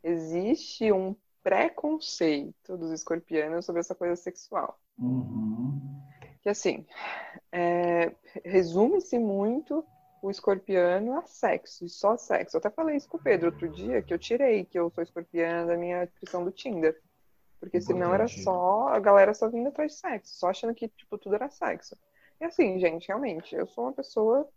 [0.03, 4.79] Existe um preconceito dos escorpianos sobre essa coisa sexual.
[4.97, 6.01] Uhum.
[6.41, 6.85] Que assim,
[7.51, 9.83] é, resume-se muito
[10.21, 12.57] o escorpiano a sexo, e só sexo.
[12.57, 15.03] Eu até falei isso com o Pedro outro dia, que eu tirei que eu sou
[15.03, 16.99] escorpiana da minha descrição do Tinder.
[17.59, 21.17] Porque senão era só a galera só vindo atrás de sexo, só achando que tipo,
[21.17, 21.97] tudo era sexo.
[22.39, 24.47] E assim, gente, realmente, eu sou uma pessoa.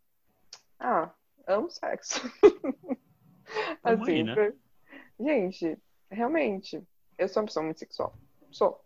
[0.79, 1.11] Ah,
[1.47, 2.21] amo sexo.
[3.83, 4.35] Tamo aí, né?
[4.35, 4.53] pra-
[5.19, 5.79] Gente,
[6.11, 6.83] realmente,
[7.19, 8.15] eu sou uma pessoa muito sexual.
[8.51, 8.85] Sou.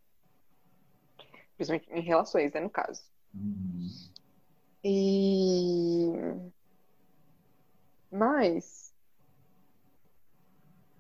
[1.57, 3.03] Principalmente em relações, né, no caso.
[3.35, 3.89] Uhum.
[4.85, 6.13] E.
[8.11, 8.94] Mas.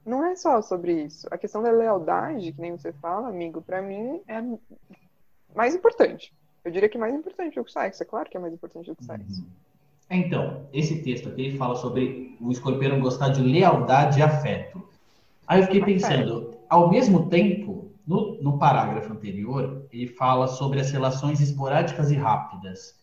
[0.05, 1.27] Não é só sobre isso.
[1.31, 4.41] A questão da lealdade, que nem você fala, amigo, pra mim é
[5.55, 6.33] mais importante.
[6.65, 8.03] Eu diria que mais importante do que o sexo.
[8.03, 9.45] É claro que é mais importante do que o sexo.
[10.11, 14.83] Então, esse texto aqui ele fala sobre o escorpião gostar de lealdade e afeto.
[15.47, 15.85] Aí eu fiquei Afeto.
[15.85, 22.17] pensando, ao mesmo tempo, no, no parágrafo anterior, ele fala sobre as relações esporádicas e
[22.17, 22.99] rápidas.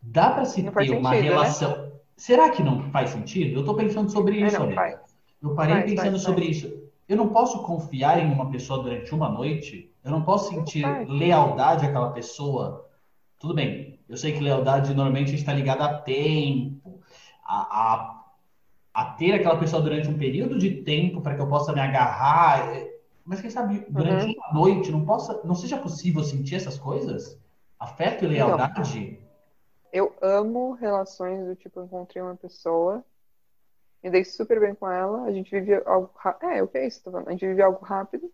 [0.00, 1.54] Dá para se Não ter uma sentido, né?
[1.54, 1.92] relação.
[2.16, 3.54] Será que não faz sentido?
[3.56, 5.05] Eu estou pensando sobre É, isso, não.
[5.50, 6.50] Eu parei Faz, pensando faz, sobre faz.
[6.50, 6.72] isso.
[7.08, 9.92] Eu não posso confiar em uma pessoa durante uma noite.
[10.04, 12.88] Eu não posso sentir lealdade àquela pessoa.
[13.38, 14.00] Tudo bem.
[14.08, 17.00] Eu sei que lealdade normalmente está ligada a tempo,
[17.44, 18.24] a, a,
[18.94, 22.68] a ter aquela pessoa durante um período de tempo para que eu possa me agarrar.
[23.24, 24.34] Mas quem sabe durante Uhum.
[24.36, 27.38] uma noite não possa, não seja possível sentir essas coisas?
[27.78, 28.58] Afeto e Então.
[28.58, 29.20] lealdade?
[29.92, 33.04] Eu amo relações do tipo, encontrei uma pessoa,
[34.02, 36.10] me dei super bem com ela, a gente vive algo.
[36.42, 37.02] É, o que é isso?
[37.02, 37.28] falando?
[37.28, 38.32] A gente vive algo rápido.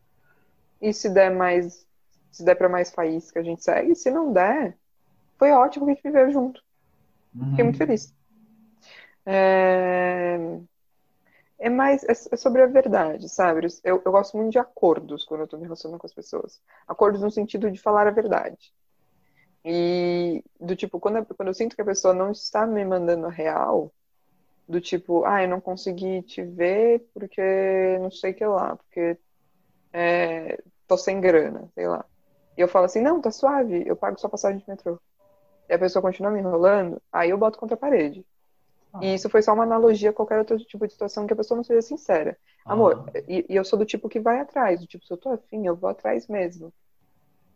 [0.80, 1.86] E se der mais.
[2.30, 3.94] Se der pra mais faísca, a gente segue.
[3.94, 4.76] Se não der,
[5.38, 6.62] foi ótimo que a gente viveu junto.
[7.50, 7.64] Fiquei Uhum.
[7.64, 8.14] muito feliz.
[9.24, 10.38] É,
[11.58, 12.02] é mais.
[12.04, 13.66] É é sobre a verdade, sabe?
[13.84, 16.60] Eu, eu gosto muito de acordos quando eu tô me relacionando com as pessoas.
[16.86, 18.72] Acordos no sentido de falar a verdade.
[19.64, 23.26] E do tipo, quando, eu- quando eu sinto que a pessoa não está me mandando
[23.26, 23.92] a real,
[24.72, 29.18] do tipo, ah, eu não consegui te ver porque não sei o que lá, porque
[29.92, 30.58] é,
[30.88, 32.04] tô sem grana, sei lá.
[32.56, 34.98] E eu falo assim, não, tá suave, eu pago sua passagem de metrô.
[35.68, 38.24] E a pessoa continua me enrolando, aí eu boto contra a parede.
[39.00, 41.56] E isso foi só uma analogia a qualquer outro tipo de situação que a pessoa
[41.56, 42.36] não seja sincera.
[42.64, 45.30] Amor, e, e eu sou do tipo que vai atrás, do tipo, se eu tô
[45.30, 46.72] afim, eu vou atrás mesmo.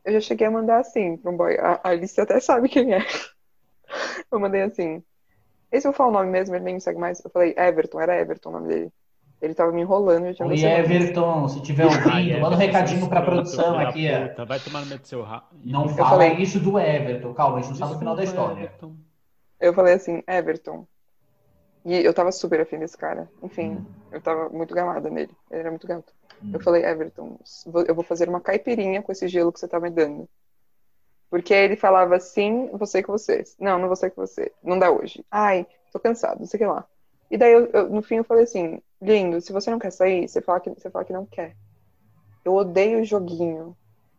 [0.05, 1.57] Eu já cheguei a mandar assim pra um boy.
[1.59, 2.99] A a Alice até sabe quem é.
[4.31, 5.03] Eu mandei assim.
[5.71, 7.23] Esse eu vou falar o nome mesmo, ele nem me segue mais.
[7.25, 8.93] Eu falei, Everton, era Everton o nome dele.
[9.43, 10.62] Ele tava me enrolando, eu tinha Oi.
[10.64, 14.09] Everton, se tiver ouvindo, Ai, manda um recadinho pra produção aqui.
[14.29, 15.47] puta, Vai tomar no meio do seu ra...
[15.62, 18.25] Não Eu fala falei- isso do Everton, calma, a gente não sabe o final da
[18.25, 18.62] história.
[18.62, 18.97] Everton.
[19.61, 20.87] Eu falei assim, Everton.
[21.85, 23.29] E eu tava super afim desse cara.
[23.43, 23.85] Enfim, Hum.
[24.11, 25.31] eu tava muito gamada nele.
[25.51, 26.12] Ele era muito gato.
[26.53, 27.39] Eu falei, Everton,
[27.87, 30.29] eu vou fazer uma caipirinha com esse gelo que você tá me dando.
[31.31, 33.43] Porque ele falava sim, vou sair com você.
[33.59, 34.53] Não, não sair com você.
[34.62, 35.24] Não dá hoje.
[35.31, 36.87] Ai, tô cansado, não sei o que lá.
[37.31, 40.29] E daí, eu- eu- no fim, eu falei assim, lindo, se você não quer sair,
[40.29, 41.57] você fala que, você fala que não quer.
[42.45, 43.77] Eu odeio joguinho.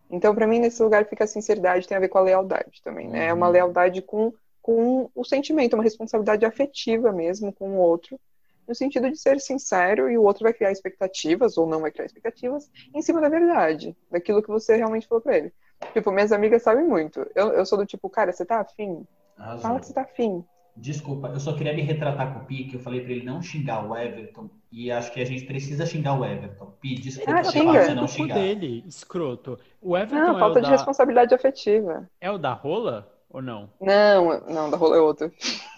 [0.09, 3.09] Então, pra mim, nesse lugar fica a sinceridade, tem a ver com a lealdade também,
[3.09, 3.27] né?
[3.27, 3.53] É uma Uhum.
[3.53, 8.19] lealdade com, com o sentimento, uma responsabilidade afetiva mesmo com o outro,
[8.67, 12.05] no sentido de ser sincero e o outro vai criar expectativas, ou não vai criar
[12.05, 15.53] expectativas, em cima da verdade, daquilo que você realmente falou pra ele.
[15.93, 17.25] Tipo, minhas amigas sabem muito.
[17.35, 19.05] Eu, eu sou do tipo, cara, você tá afim?
[19.37, 19.61] Arrasou.
[19.61, 20.43] Fala que você tá afim.
[20.75, 23.41] Desculpa, eu só queria me retratar com o Pi, que eu falei pra ele não
[23.41, 26.67] xingar o Everton, e acho que a gente precisa xingar o Everton.
[26.79, 27.83] Pi, desculpa Ah, xinga.
[27.83, 28.35] você não xingar.
[28.35, 29.57] dele, escroto.
[29.81, 32.07] O Everton Não, é, falta o de da, responsabilidade afetiva.
[32.21, 33.69] é o da rola ou não?
[33.81, 35.31] Não, não, da rola é outra.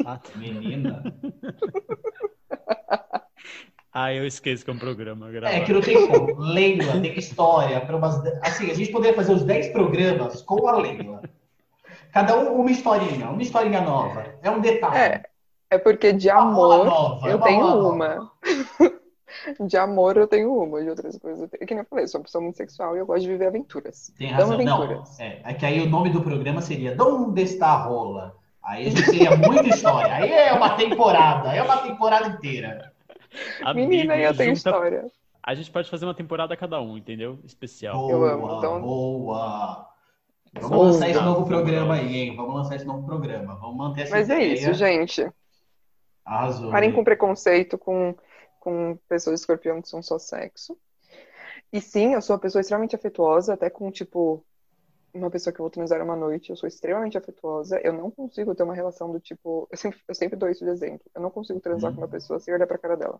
[0.05, 0.37] Ah, tá.
[0.37, 1.01] Menina.
[3.91, 5.55] Ah, eu esqueço que é um programa gravado.
[5.55, 6.39] É que não tem como.
[6.39, 7.81] Leila tem história.
[7.81, 8.23] Pra umas...
[8.43, 11.21] Assim, a gente poderia fazer os 10 programas com a Leila.
[12.11, 14.25] Cada um uma historinha, uma historinha nova.
[14.41, 14.97] É um detalhe.
[14.97, 15.23] É,
[15.71, 18.15] é porque de amor nova, é eu uma tenho uma.
[18.15, 18.31] nova.
[19.59, 21.65] De amor eu tenho uma, de outras coisas eu tenho.
[21.65, 24.11] Que nem eu falei, sou uma pessoa muito sexual e eu gosto de viver aventuras.
[24.17, 24.57] Tem razão.
[24.57, 25.19] Não, aventuras.
[25.19, 28.35] é, é que aí o nome do programa seria Onde está a rola?
[28.63, 30.13] Aí a gente teria muita história.
[30.13, 32.91] Aí é uma temporada, aí é uma temporada inteira.
[33.75, 35.11] Menina, eu tenho junta- história.
[35.41, 37.39] A gente pode fazer uma temporada cada um, entendeu?
[37.43, 37.97] Especial.
[37.97, 39.87] Boa, Eu amo, então- boa.
[40.53, 40.85] Vamos Boa.
[40.87, 42.35] lançar esse novo programa aí, hein?
[42.35, 43.55] Vamos lançar esse novo programa.
[43.55, 44.53] Vamos manter essa Mas é ideia.
[44.53, 45.31] isso, gente.
[46.25, 46.71] Arrasou.
[46.71, 48.15] Parem com preconceito com,
[48.59, 50.75] com pessoas de escorpião que são só sexo.
[51.71, 54.43] E sim, eu sou uma pessoa extremamente afetuosa, até com, tipo,
[55.13, 56.49] uma pessoa que eu vou transar uma noite.
[56.49, 57.79] Eu sou extremamente afetuosa.
[57.83, 59.67] Eu não consigo ter uma relação do tipo.
[59.71, 61.05] Eu sempre, eu sempre dou isso de exemplo.
[61.15, 61.95] Eu não consigo transar Hum.
[61.95, 63.19] com uma pessoa sem olhar pra cara dela.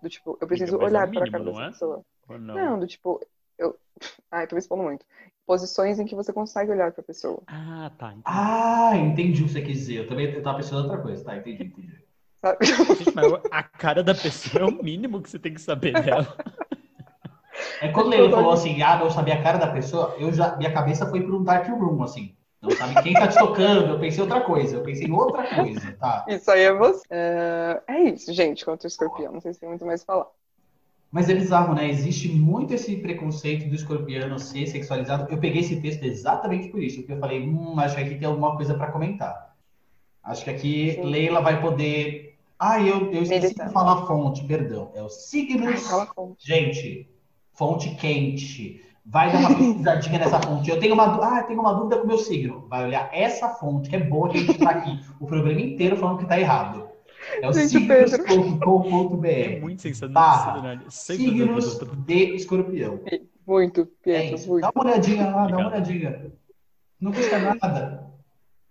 [0.00, 1.70] Do tipo, eu preciso é olhar pra mínimo, cara não dessa é?
[1.70, 2.02] pessoa.
[2.28, 2.38] Não?
[2.38, 3.20] Não, do tipo,
[3.58, 3.76] eu.
[4.30, 5.04] Ai, tô me expondo muito.
[5.46, 7.42] Posições em que você consegue olhar pra pessoa.
[7.46, 8.08] Ah, tá.
[8.08, 8.22] entendi.
[8.24, 9.98] Ah, entendi o que você quis dizer.
[9.98, 11.24] Eu também eu tava pensando em outra coisa.
[11.24, 12.02] Tá, entendi, entendi.
[12.40, 12.64] Sabe?
[12.66, 16.26] Gente, mas a cara da pessoa é o mínimo que você tem que saber dela.
[17.82, 20.72] É quando ele falou assim, ah, não sabia a cara da pessoa, eu já, minha
[20.72, 22.32] cabeça foi para um dark room, assim.
[22.62, 25.52] Não sabe quem tá te tocando, eu pensei em outra coisa, eu pensei em outra
[25.52, 26.24] coisa, tá?
[26.28, 27.02] Isso aí é você.
[27.10, 29.32] É, é isso, gente, contra o escorpião.
[29.32, 30.26] Não sei se tem muito mais a falar.
[31.10, 31.90] Mas é bizarro, né?
[31.90, 35.26] Existe muito esse preconceito do escorpiano ser sexualizado.
[35.28, 38.28] Eu peguei esse texto exatamente por isso, porque eu falei, hum, acho que aqui tem
[38.28, 39.56] alguma coisa para comentar.
[40.22, 41.02] Acho que aqui Sim.
[41.02, 42.38] Leila vai poder.
[42.56, 44.92] Ah, eu, eu esqueci de falar a fonte, perdão.
[44.94, 45.88] É o signos.
[45.88, 46.46] cala a fonte.
[46.46, 47.08] Gente,
[47.52, 48.84] fonte quente.
[49.04, 50.70] Vai dar uma pesquisadinha nessa fonte.
[50.70, 52.66] Eu tenho uma, ah, tenho uma dúvida com o meu signo.
[52.68, 55.96] Vai olhar essa fonte, que é boa, que a gente tá aqui o programa inteiro
[55.96, 56.88] falando que tá errado.
[57.40, 59.26] É o signos.com.br.
[59.26, 60.78] É muito sensacional.
[60.88, 63.00] Signos de escorpião.
[63.46, 64.48] Muito, É Pietro, isso.
[64.48, 64.62] muito.
[64.62, 66.32] Dá uma olhadinha lá, dá uma olhadinha.
[67.00, 68.06] Não custa nada.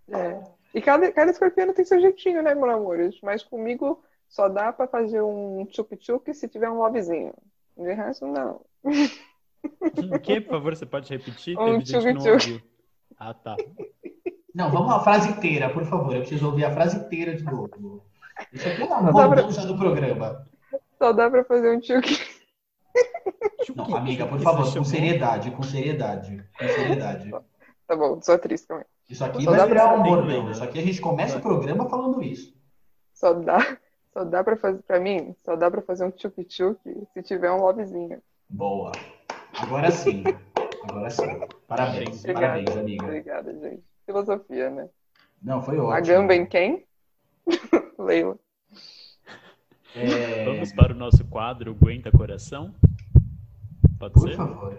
[0.09, 0.41] É.
[0.73, 2.97] E cada, cada escorpiano tem seu jeitinho, né, meu amor?
[3.21, 7.33] Mas comigo só dá pra fazer um tchuc-tchuc se tiver um lovezinho.
[7.77, 8.61] De resto, não.
[9.63, 11.55] O que, por favor, você pode repetir?
[11.55, 12.59] Um Teve não ouviu.
[13.19, 13.55] Ah, tá.
[14.55, 16.15] Não, vamos a frase inteira, por favor.
[16.15, 18.03] Eu preciso ouvir a frase inteira de novo.
[18.51, 20.47] Isso aqui é uma Não dá pra- do programa.
[20.97, 22.19] Só dá pra fazer um tchuc.
[23.75, 27.29] Não, amiga, por favor, com seriedade, com seriedade, com seriedade.
[27.87, 28.85] Tá bom, sou atriz também.
[29.07, 30.49] Isso aqui Só vai virar pra- um bordão.
[30.49, 32.51] Isso aqui a gente começa o programa falando isso.
[33.13, 33.77] Só dá,
[34.13, 36.77] só dá pra fazer, pra mim, só dá pra fazer um tchuc-tchuc
[37.13, 38.21] se tiver um lovezinho.
[38.49, 38.91] Boa.
[39.61, 40.23] Agora sim.
[40.89, 41.25] Agora sim.
[41.67, 42.45] Parabéns, Obrigada.
[42.63, 43.05] parabéns, amiga.
[43.05, 43.83] Obrigada, gente.
[44.05, 44.89] Filosofia, né?
[45.41, 46.05] Não, foi A ótimo.
[46.07, 46.85] gamba em quem?
[47.97, 48.37] Leila.
[49.95, 52.73] É, Vamos para o nosso quadro Aguenta Coração?
[53.99, 54.37] Pode Por ser?
[54.37, 54.77] favor.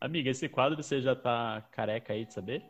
[0.00, 2.64] Amiga, esse quadro você já tá careca aí de saber,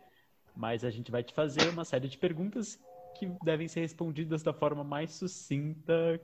[0.55, 2.78] mas a gente vai te fazer uma série de perguntas
[3.26, 6.20] que devem ser respondidas da forma mais sucinta.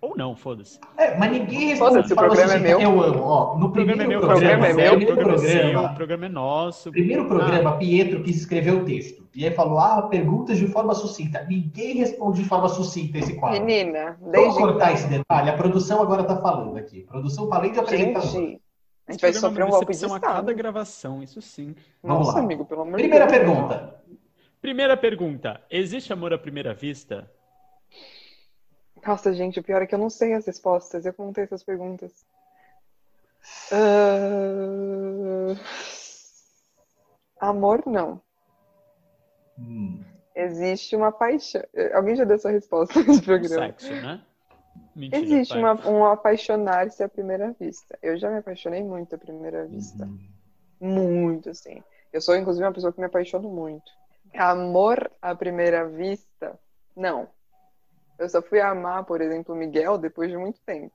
[0.00, 0.78] Ou não, foda-se.
[0.96, 1.94] É, mas ninguém responde.
[1.94, 2.80] Foda-se, o programa assim, é meu.
[2.80, 3.22] Eu amo.
[3.22, 5.60] Ó, no O programa é primeiro meu, o programa é meu, o primeiro programa é
[5.62, 6.90] programa, o programa é nosso.
[6.90, 9.26] primeiro programa, Pietro quis escrever o texto.
[9.34, 11.44] E aí falou, ah, perguntas de forma sucinta.
[11.48, 13.64] Ninguém responde de forma sucinta esse quadro.
[13.64, 15.50] Menina, Vamos desde cortar esse detalhe.
[15.50, 17.02] A produção agora tá falando aqui.
[17.02, 18.28] Produção, falei de apresentador.
[18.28, 18.60] gente,
[19.08, 21.40] a gente vai programa é sofrer um uma golpe de decepção a cada gravação, isso
[21.40, 21.74] sim.
[22.02, 22.44] Vamos Nossa, lá.
[22.44, 23.44] amigo, pelo amor Primeira de Deus.
[23.46, 23.94] pergunta.
[24.66, 27.30] Primeira pergunta: existe amor à primeira vista?
[29.06, 31.06] Nossa, gente, o pior é que eu não sei as respostas.
[31.06, 32.26] Eu que montei essas perguntas.
[33.70, 35.54] Ah,
[37.38, 38.20] Amor, não.
[39.56, 40.02] Hum,
[40.34, 41.62] Existe uma paixão.
[41.94, 43.66] Alguém já deu essa resposta nesse programa?
[43.66, 44.20] sexo, né?
[44.96, 47.96] Mentira, Existe uma, um apaixonar-se à primeira vista.
[48.02, 50.06] Eu já me apaixonei muito à primeira vista.
[50.06, 50.18] Uhum.
[50.80, 51.84] Muito, assim.
[52.12, 53.94] Eu sou, inclusive, uma pessoa que me apaixono muito.
[54.36, 56.58] Amor à primeira vista?
[56.94, 57.28] Não.
[58.18, 60.94] Eu só fui amar, por exemplo, o Miguel depois de muito tempo.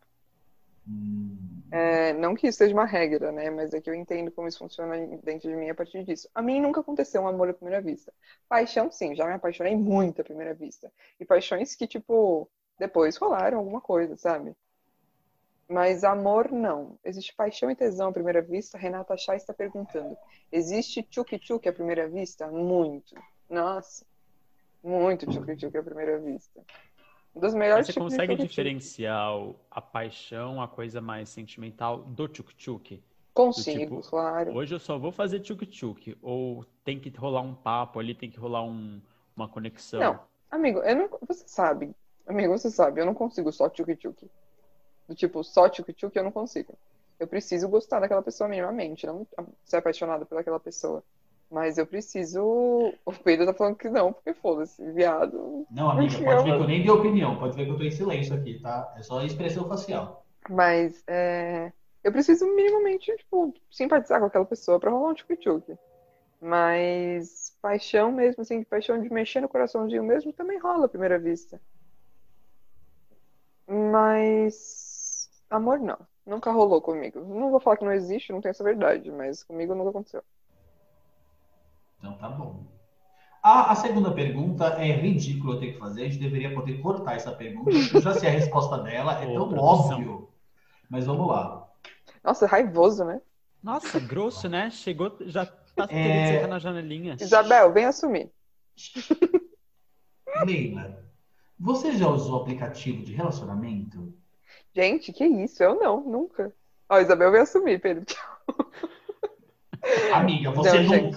[0.88, 1.38] Hum.
[1.72, 3.50] É, não que isso seja uma regra, né?
[3.50, 6.28] Mas é que eu entendo como isso funciona dentro de mim a partir disso.
[6.36, 8.12] A mim nunca aconteceu um amor à primeira vista.
[8.50, 10.92] Paixão, sim, já me apaixonei muito à primeira vista.
[11.20, 14.54] E paixões que, tipo, depois rolaram alguma coisa, sabe?
[15.70, 17.00] Mas amor, não.
[17.06, 18.78] Existe paixão e tesão à primeira vista?
[18.78, 20.18] Renata Chá está perguntando.
[20.52, 22.48] Existe tchuk-tchuk à primeira vista?
[22.48, 23.16] Muito.
[23.52, 24.06] Nossa.
[24.82, 26.62] Muito tchuk-tchuk à primeira vista.
[27.36, 29.30] Um dos melhores Mas você consegue diferenciar
[29.70, 33.04] a paixão, a coisa mais sentimental do tchuk-tchuk?
[33.34, 34.56] Consigo, tipo, claro.
[34.56, 36.18] Hoje eu só vou fazer tchuk-tchuk.
[36.22, 39.02] Ou tem que rolar um papo ali, tem que rolar um-
[39.36, 40.00] uma conexão.
[40.02, 41.94] Não, amigo, eu não, você sabe.
[42.26, 44.30] Amigo, você sabe, eu não consigo só tchuk-tchuk.
[45.08, 46.78] Do tipo, só tchuk-tchuk eu não consigo.
[47.20, 49.28] Eu preciso gostar daquela pessoa minimamente, não
[49.64, 51.04] ser apaixonada pelaquela pessoa.
[51.52, 52.42] Mas eu preciso.
[53.06, 55.68] O Pedro tá falando que não, porque foda-se, viado.
[55.70, 57.38] Não, amiga, pode ver que eu nem dei opinião.
[57.38, 58.90] Pode ver que eu tô em silêncio aqui, tá?
[58.98, 60.26] É só expressão facial.
[60.50, 61.72] Mas é,
[62.04, 65.78] eu preciso minimamente, tipo, simpatizar com aquela pessoa pra rolar um tchuk-tchuk.
[66.42, 71.62] Mas paixão mesmo, assim, paixão de mexer no coraçãozinho mesmo também rola à primeira vista.
[73.68, 75.98] Mas amor não.
[76.26, 77.20] Nunca rolou comigo.
[77.22, 80.24] Não vou falar que não existe, não tem essa verdade, mas comigo nunca aconteceu.
[82.02, 82.66] Então tá bom.
[83.44, 86.02] A, a segunda pergunta é ridículo eu ter que fazer.
[86.02, 87.70] A gente deveria poder cortar essa pergunta.
[87.94, 90.30] Eu já sei a resposta dela, é tão óbvio.
[90.90, 91.68] Mas vamos lá.
[92.24, 93.22] Nossa, raivoso, né?
[93.64, 94.72] Nossa, grosso, né?
[94.72, 96.46] Chegou, já tá É.
[96.48, 97.16] na janelinha.
[97.20, 98.32] Isabel, vem assumir.
[100.46, 101.04] Leila,
[101.60, 104.14] você já usou aplicativo de relacionamento?
[104.74, 105.62] Gente, que isso?
[105.62, 106.52] Eu não, nunca.
[106.90, 108.06] Ó, Isabel vem assumir, Pedro.
[110.14, 111.16] Amiga, você Não, gente.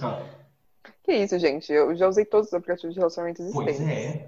[1.05, 1.71] Que isso, gente?
[1.71, 3.77] Eu já usei todos os aplicativos de relacionamento existentes.
[3.77, 4.27] Pois é.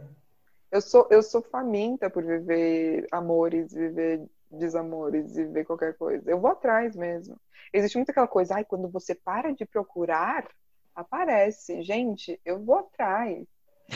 [0.72, 4.22] Eu sou, eu sou faminta por viver amores, viver
[4.52, 6.30] desamores, viver qualquer coisa.
[6.30, 7.36] Eu vou atrás mesmo.
[7.74, 10.48] Existe muito aquela coisa, ai, quando você para de procurar,
[10.96, 11.82] aparece.
[11.82, 13.44] Gente, eu vou atrás.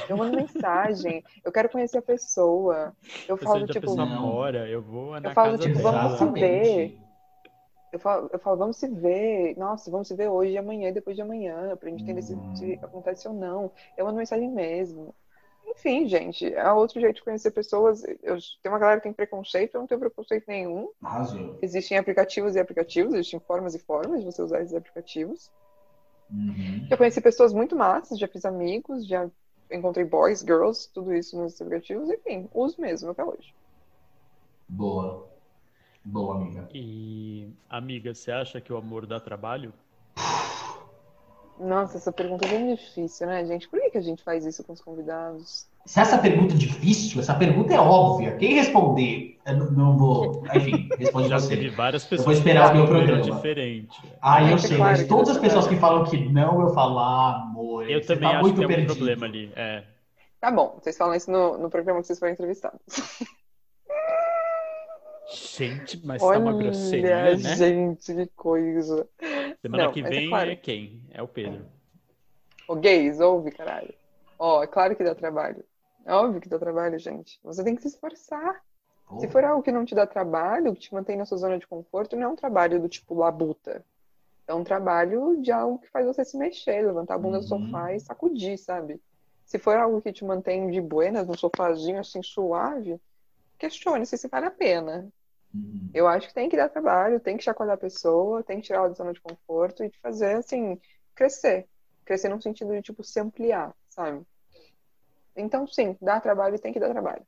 [0.09, 2.95] Eu mando mensagem, eu quero conhecer a pessoa.
[3.27, 6.97] Eu falo, tipo, mora, eu vou na falo, casa tipo, vamos se ver.
[7.91, 9.57] Eu falo, eu falo, vamos se ver.
[9.57, 12.55] Nossa, vamos se ver hoje, amanhã e depois de amanhã, pra gente entender se, Hum.
[12.55, 13.71] se acontece ou não.
[13.97, 15.13] Eu mando mensagem mesmo.
[15.67, 18.03] Enfim, gente, é outro jeito de conhecer pessoas.
[18.23, 20.89] Eu, tem uma galera que tem preconceito, eu não tenho preconceito nenhum.
[21.01, 21.57] Arrasou.
[21.61, 25.51] Existem aplicativos e aplicativos, existem formas e formas de você usar esses aplicativos.
[26.29, 26.87] Uhum.
[26.89, 29.29] Já conheci pessoas muito massas, já fiz amigos, já
[29.71, 32.09] encontrei boys, girls, tudo isso nos aplicativos.
[32.09, 33.53] Enfim, uso mesmo até hoje.
[34.67, 35.30] Boa.
[36.03, 36.67] Boa, amiga.
[36.73, 39.73] E, amiga, você acha que o amor dá trabalho?
[41.59, 43.69] Nossa, essa pergunta é bem difícil, né, gente?
[43.69, 45.67] Por que, que a gente faz isso com os convidados?
[45.85, 48.35] Se essa pergunta é difícil, essa pergunta é óbvia.
[48.37, 50.43] Quem responder, eu não- não vou.
[50.55, 51.55] Enfim, responde Já você.
[51.55, 53.21] teve várias vou pessoas esperar o meu programa.
[53.21, 53.95] diferente.
[54.19, 55.75] Ah, eu É sei, claro mas todas as pessoas vai.
[55.75, 58.61] que falam que não, eu falo, ah, amor, Eu você também tá acho muito que
[58.61, 58.95] tem um perdido.
[58.95, 59.51] problema ali.
[59.55, 59.83] É.
[60.39, 62.79] Tá bom, vocês falam isso no, no programa que vocês foram entrevistados.
[65.33, 67.55] Gente, mas tá uma grosseria, Olha, né?
[67.55, 69.07] gente, que coisa.
[69.61, 70.57] Semana Não, que é vem é, claro.
[70.57, 71.01] quem?
[71.11, 71.65] É o Pedro.
[72.67, 73.93] Ô, gays, ouve, caralho.
[74.37, 75.63] Ó, é claro que dá trabalho.
[76.05, 77.39] É óbvio que dá trabalho, gente.
[77.43, 78.61] Você tem que se esforçar.
[79.07, 81.59] Pô, Se for algo que não te dá trabalho, que te mantém na sua zona
[81.59, 83.85] de conforto, não é um trabalho do tipo labuta.
[84.47, 87.47] É um trabalho de algo que faz você se mexer, levantar a bunda do Uhum.
[87.47, 88.99] sofá e sacudir, sabe?
[89.45, 92.99] Se for algo que te mantém de buenas, num sofazinho assim suave,
[93.59, 95.11] questione se isso vale a pena.
[95.53, 95.89] Uhum.
[95.93, 98.79] Eu acho que tem que dar trabalho, tem que chacoalhar a pessoa, tem que tirar
[98.79, 100.79] ela da zona de conforto e te fazer, assim,
[101.15, 101.67] crescer.
[102.05, 104.25] Crescer num sentido de, tipo, se ampliar, sabe?
[105.35, 107.25] Então, sim, dá trabalho e tem que dar trabalho.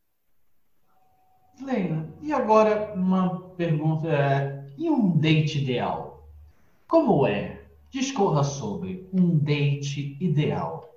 [1.62, 6.28] Leila, e agora uma pergunta: é, e um date ideal?
[6.88, 7.62] Como é?
[7.90, 10.92] Discorra sobre um date ideal.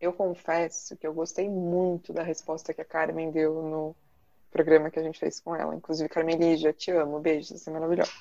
[0.00, 3.96] Eu confesso que eu gostei muito da resposta que a Carmen deu no
[4.50, 5.74] programa que a gente fez com ela.
[5.74, 7.20] Inclusive, Carmen Lígia, te amo.
[7.20, 8.12] Beijo, você é maravilhosa.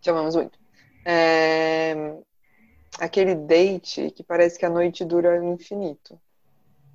[0.00, 0.58] Te amamos muito.
[1.04, 1.94] É,
[2.98, 6.20] Aquele date que parece que a noite dura infinito,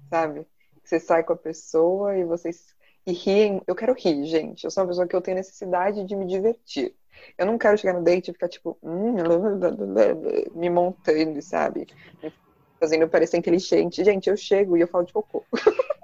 [0.10, 0.46] sabe?
[0.84, 2.76] Você sai com a pessoa e vocês
[3.08, 3.62] e riem.
[3.66, 4.66] Eu quero rir, gente.
[4.66, 6.94] Eu sou uma pessoa que eu tenho necessidade de me divertir.
[7.38, 9.16] Eu não quero chegar no date e ficar tipo, hum,
[10.54, 11.88] me montando, sabe?
[12.78, 14.04] fazendo parecer inteligente.
[14.04, 15.44] Gente, eu chego e eu falo de cocô.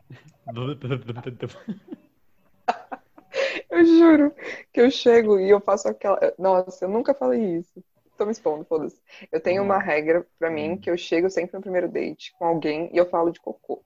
[3.70, 4.36] Eu juro
[4.74, 6.20] que eu chego e eu faço aquela.
[6.38, 7.84] Nossa, eu nunca falei isso.
[8.18, 9.02] Tô me expondo, foda-se.
[9.32, 12.90] Eu tenho uma regra pra mim que eu chego sempre no primeiro date com alguém
[12.94, 13.82] e eu falo de cocô.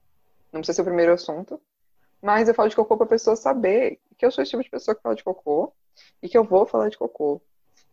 [0.52, 1.62] Não precisa ser o primeiro assunto,
[2.22, 4.96] mas eu falo de cocô pra pessoa saber que eu sou esse tipo de pessoa
[4.96, 5.72] que fala de cocô
[6.22, 7.42] e que eu vou falar de cocô.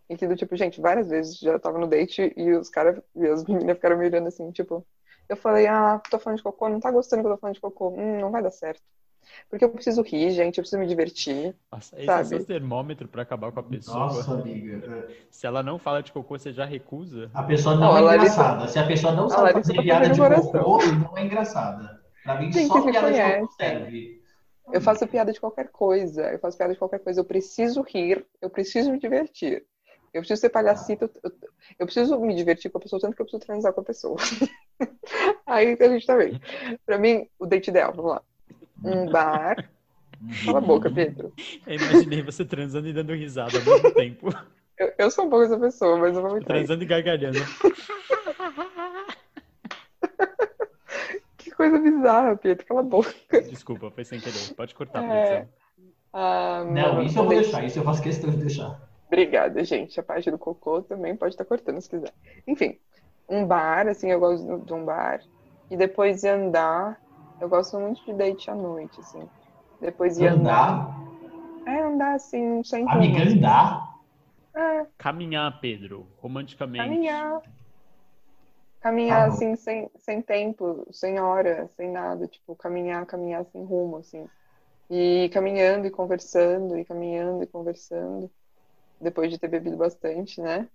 [0.09, 3.27] E que do tipo, gente, várias vezes já tava no date e os caras e
[3.27, 4.85] as meninas ficaram me olhando assim, tipo,
[5.29, 7.61] eu falei, ah, tô falando de cocô, não tá gostando que eu tô falando de
[7.61, 8.83] cocô, hum, não vai dar certo.
[9.49, 11.55] Porque eu preciso rir, gente, eu preciso me divertir.
[11.71, 12.21] Nossa, esse Sabe?
[12.23, 13.99] é seu termômetro pra acabar com a pessoa.
[13.99, 15.07] Nossa, amiga.
[15.31, 17.31] Se ela não fala de cocô, você já recusa?
[17.33, 18.69] A pessoa não a é Larissa- engraçada.
[18.69, 21.25] Se a pessoa não a sabe Larissa fazer tá piada de fazendo cocô, não é
[21.25, 22.03] engraçada.
[22.25, 23.41] Pra mim, Gente, só me piada de conhece.
[23.41, 24.23] cocô serve.
[24.73, 28.25] Eu faço piada de qualquer coisa, eu faço piada de qualquer coisa, eu preciso rir,
[28.41, 29.67] eu preciso me divertir.
[30.13, 31.33] Eu preciso ser palhacito, eu,
[31.79, 34.17] eu preciso me divertir com a pessoa, tanto que eu preciso transar com a pessoa.
[35.47, 36.41] Aí a gente tá bem.
[36.85, 38.23] Pra mim, o date ideal, vamos lá.
[38.85, 39.71] Um bar.
[40.45, 41.33] Cala a boca, Pedro.
[41.67, 44.29] Eu imaginei você transando e dando risada ao mesmo tempo.
[44.79, 47.39] Eu, eu sou um pouco essa pessoa, mas eu vou me Transando e gargalhando.
[51.39, 53.13] Que coisa bizarra, Pedro, cala a boca.
[53.51, 54.55] Desculpa, foi sem querer.
[54.55, 55.07] Pode cortar, É.
[55.07, 55.49] produção.
[56.13, 57.65] Ah, Não, isso eu vou deixar.
[57.65, 58.81] Isso eu faço questão de deixar.
[59.13, 60.01] Obrigada, gente.
[60.01, 62.15] A parte do cocô também pode estar cortando se quiser.
[62.47, 62.81] Enfim,
[63.29, 65.21] um bar, assim, eu gosto de um bar.
[65.71, 67.01] E depois de andar,
[67.41, 69.31] eu gosto muito de date à noite, assim.
[69.81, 70.81] Depois de andar.
[70.87, 70.97] Andar,
[71.67, 73.29] É, andar assim, sem amiga, rumo.
[73.29, 73.93] andar.
[74.55, 77.03] É, Caminhar, Pedro, romanticamente.
[77.03, 77.43] caminhar.
[78.81, 79.39] Caminhar, Tá bom.
[79.39, 82.27] assim, sem, sem tempo, sem hora, sem nada.
[82.29, 84.29] Tipo, caminhar, caminhar sem rumo, assim.
[84.91, 88.31] E caminhando e conversando, e caminhando e conversando.
[89.03, 90.69] Depois de ter bebido bastante, né?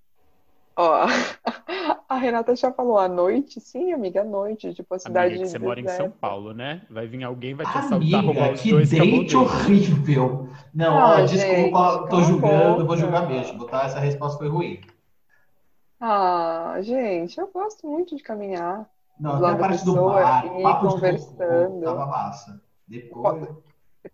[0.75, 1.05] Ó,
[2.09, 3.59] a Renata já falou à noite.
[3.59, 4.73] Sim, amiga, à noite.
[4.73, 6.17] Tipo, a cidade Amiga, que você mora em São deserta.
[6.19, 6.85] Paulo, né?
[6.89, 10.49] Vai vir alguém, vai te assaltar, roubar Amiga, os que dois date cabos horrível.
[10.73, 13.85] Não, Ah, ó, gente, desculpa, tô julgando, vou julgar mesmo, tá?
[13.85, 14.81] Essa resposta foi ruim.
[15.99, 18.87] Ah, gente, eu gosto muito de caminhar.
[19.19, 21.83] Não, Do até a parte do pessoa bar, e papo de conversando.
[21.83, 22.61] tava massa.
[22.87, 23.47] Depois,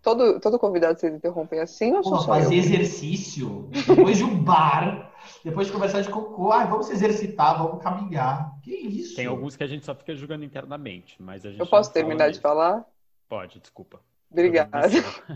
[0.02, 2.58] Todo, todo convidado vocês interrompem assim ou pô, só fazer eu?
[2.58, 5.12] exercício, depois de um bar,
[5.44, 8.58] depois de conversar de cocô, ai, vamos se exercitar, vamos caminhar.
[8.62, 9.16] Que isso?
[9.16, 12.30] Tem alguns que a gente só fica julgando internamente, mas a gente Eu posso terminar
[12.30, 12.84] de falar?
[13.28, 14.00] Pode, desculpa.
[14.30, 14.88] Obrigada.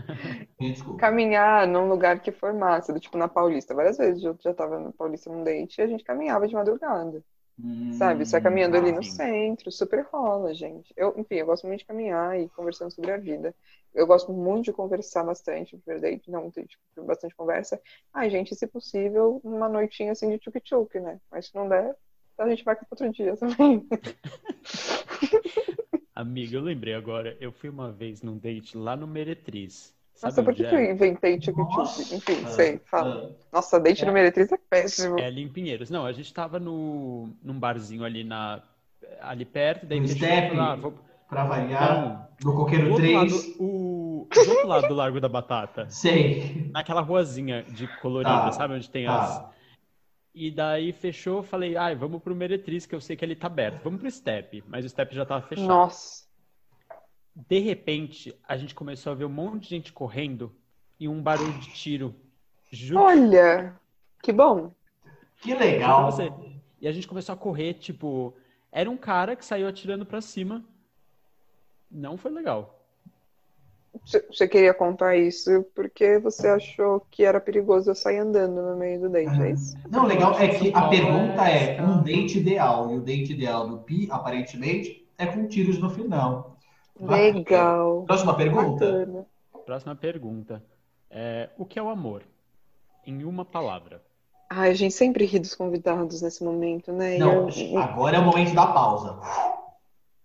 [0.59, 0.99] Desculpa.
[0.99, 3.73] Caminhar num lugar que for massa, do tipo na Paulista.
[3.73, 7.23] Várias vezes eu já tava na Paulista num date e a gente caminhava de madrugada.
[7.93, 8.25] Sabe?
[8.25, 9.11] Você vai caminhando ali no sim.
[9.11, 10.93] centro, super rola, gente.
[10.95, 13.53] Eu, enfim, eu gosto muito de caminhar e conversando sobre a vida.
[13.93, 17.81] Eu gosto muito de conversar bastante no primeiro date, não tem tipo, bastante conversa.
[18.13, 21.19] Ai, gente, se possível, uma noitinha assim de tchuk-tchuk, né?
[21.29, 21.95] Mas se não der,
[22.37, 23.85] a gente vai para outro dia também.
[26.15, 29.95] Amiga, eu lembrei agora, eu fui uma vez num date lá no Meretriz.
[30.19, 30.91] Sabe Nossa, por que que eu é?
[30.91, 31.77] inventei tchuk-tchuk?
[31.77, 32.13] Nossa.
[32.13, 33.31] Enfim, sei, fala.
[33.33, 34.05] Ah, Nossa, date É.
[34.05, 35.17] no Meretriz é péssimo.
[35.17, 35.89] É ali em Pinheiros.
[35.89, 38.61] Não, a gente tava no, num barzinho ali na
[39.21, 40.49] ali perto, daí No fechou, Step?
[40.49, 40.93] falou, ah, vou...
[41.29, 43.55] Pra variar, do Coqueiro outro, lado, 3.
[43.59, 44.27] o...
[44.33, 45.87] do outro lado do Largo da Batata.
[45.89, 46.69] Sei.
[46.73, 48.73] Naquela ruazinha de colorida, Tá, sabe?
[48.73, 49.23] Onde tem tá.
[49.23, 49.45] as.
[50.35, 53.83] E daí fechou, falei, ai, vamos pro Meretriz, que eu sei que ele tá aberto.
[53.83, 55.67] Vamos pro Step, mas o Step já tava fechado.
[55.67, 56.27] Nossa.
[57.35, 60.51] De repente, a gente começou a ver um monte de gente correndo
[60.99, 62.15] e um barulho de tiro.
[62.71, 63.73] Juro, Olha,
[64.21, 64.71] que bom.
[65.41, 66.11] Que legal.
[66.11, 66.31] você.
[66.81, 68.33] E a gente começou a correr, tipo,
[68.71, 70.63] era um cara que saiu atirando pra cima.
[71.89, 72.79] Não foi legal.
[74.05, 79.01] Você queria contar isso porque você achou que era perigoso eu sair andando no meio
[79.01, 79.75] do date, é isso?
[79.89, 82.91] Não, o legal é que a Paulo pergunta é é um date ideal.
[82.91, 86.58] E o date ideal do Pi, aparentemente, é com tiros no final.
[86.99, 88.03] Legal.
[88.05, 88.85] Próxima pergunta?
[88.85, 89.25] Bacana.
[89.65, 90.63] Próxima pergunta.
[91.09, 92.23] É, o que é o amor?
[93.05, 94.03] Em uma palavra.
[94.49, 97.17] Ai, a gente sempre ri dos convidados nesse momento, né?
[97.17, 99.19] Não, eu- agora é o momento da pausa.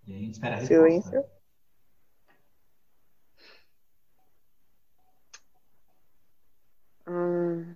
[0.07, 0.75] E a gente espera a resposta.
[0.85, 1.25] Silêncio.
[7.07, 7.75] Hum.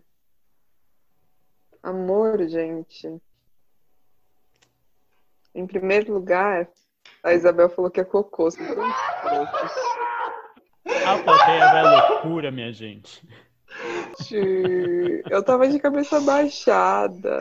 [1.83, 3.21] Amor, gente.
[5.55, 6.69] Em primeiro lugar,
[7.23, 8.49] a Isabel falou que é cocô.
[8.49, 9.73] Escrotos.
[11.07, 13.27] A plateia vai loucura, minha gente.
[14.21, 17.41] Gente, Eu tava de cabeça baixada.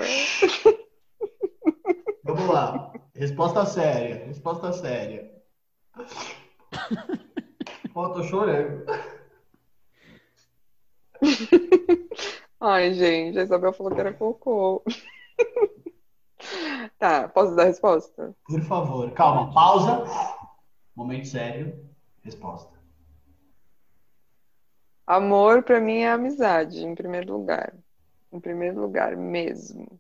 [2.24, 2.92] Vamos lá.
[3.16, 4.26] Resposta séria.
[4.26, 5.32] Resposta séria.
[7.96, 8.86] Ó, tô chorando.
[12.60, 14.84] Ai, gente, a Isabel falou que era cocô.
[16.98, 18.36] Tá, posso dar a resposta?
[18.46, 19.12] Por favor.
[19.12, 20.04] Calma, pausa.
[20.96, 21.88] Momento sério.
[22.24, 22.76] Resposta.
[25.06, 27.74] Amor pra mim é amizade, em primeiro lugar.
[28.32, 30.00] Em primeiro lugar, mesmo.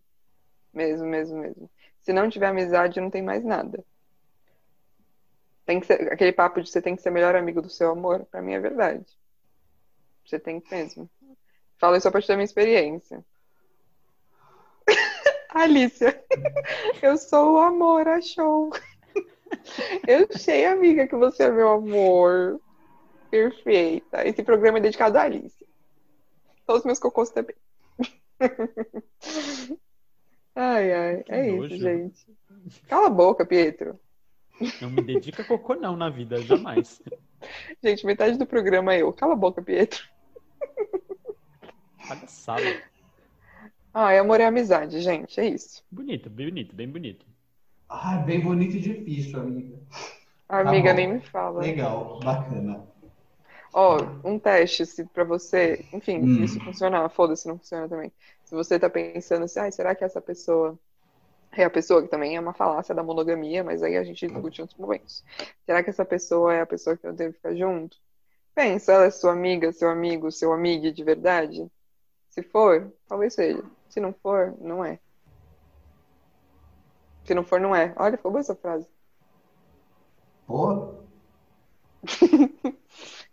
[0.74, 1.70] Mesmo, mesmo, mesmo.
[2.02, 3.84] Se não tiver amizade, não tem mais nada.
[5.66, 8.26] Tem que ser, aquele papo de você tem que ser melhor amigo do seu amor,
[8.26, 9.06] pra mim é verdade.
[10.26, 11.10] Você tem que mesmo.
[11.78, 13.24] Falo isso a partir da minha experiência.
[15.50, 16.24] Alicia,
[17.02, 18.72] eu sou o amor, achou.
[20.08, 22.60] Eu sei, amiga, que você é meu amor.
[23.32, 24.28] Perfeita.
[24.28, 25.66] Esse programa é dedicado a Alice.
[26.66, 27.56] Todos os meus cocôs também.
[30.60, 31.24] Ai, ai.
[31.24, 31.74] Que É nojo.
[31.76, 32.38] isso, gente.
[32.88, 34.00] Cala a boca, Pietro.
[34.82, 37.00] Não me dedica a cocô não na vida, jamais.
[37.84, 39.14] Gente, metade do programa é eu.
[39.14, 40.04] Cala a boca, Pietro.
[42.08, 42.82] Palhaçada.
[43.98, 45.40] Ai, amor é amizade, gente.
[45.42, 45.84] É isso.
[45.92, 47.26] Bonito, bem bonito, bem bonito.
[47.90, 49.78] Ah, bem bonito e difícil, amiga.
[50.50, 50.96] A amiga bom.
[50.96, 51.62] nem me fala.
[51.62, 52.88] Legal, bacana.
[53.74, 56.44] Ó, um teste se para você, enfim, se Hum.
[56.44, 58.12] isso funcionar, foda-se, não funciona também.
[58.44, 60.78] Se você tá pensando assim, ai, será que essa pessoa
[61.54, 64.62] é a pessoa que também é uma falácia da monogamia, mas aí a gente discute
[64.62, 65.24] em outros momentos.
[65.66, 67.98] Será que essa pessoa é a pessoa que eu devo ficar junto?
[68.56, 71.72] Pensa, ela é sua amiga, seu amigo, seu amigo de verdade?
[72.30, 73.64] Se for, talvez seja.
[73.90, 75.00] Se não for, não é.
[77.26, 77.94] Se não for, não é.
[77.98, 78.88] Olha, ficou boa essa frase.
[80.46, 80.94] Pô,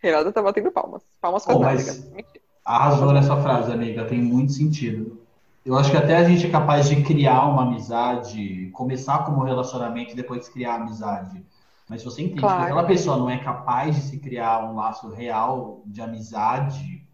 [0.00, 1.02] Renata tá batendo palmas.
[1.20, 2.10] Palmas Pô, fantásticas.
[2.10, 2.24] mas-
[2.64, 4.04] arrasou nessa frase, amiga.
[4.06, 5.22] Tem muito sentido.
[5.64, 9.44] Eu acho que até a gente é capaz de criar uma amizade, começar como um
[9.44, 11.44] relacionamento e depois criar amizade.
[11.88, 12.64] Mas se você entende que Claro.
[12.64, 17.06] aquela pessoa não é capaz de se criar um laço real de amizade,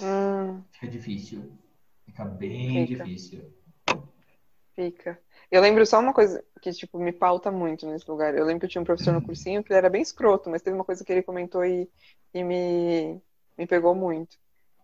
[0.00, 0.62] Hum.
[0.70, 1.50] fica difícil.
[2.18, 3.04] Fica bem Fica.
[3.04, 3.54] difícil.
[4.74, 5.22] Fica.
[5.52, 8.34] Eu lembro só uma coisa que, tipo, me pauta muito nesse lugar.
[8.34, 10.60] Eu lembro que eu tinha um professor no cursinho que ele era bem escroto, mas
[10.60, 11.88] teve uma coisa que ele comentou e,
[12.34, 13.22] e me,
[13.56, 14.36] me pegou muito.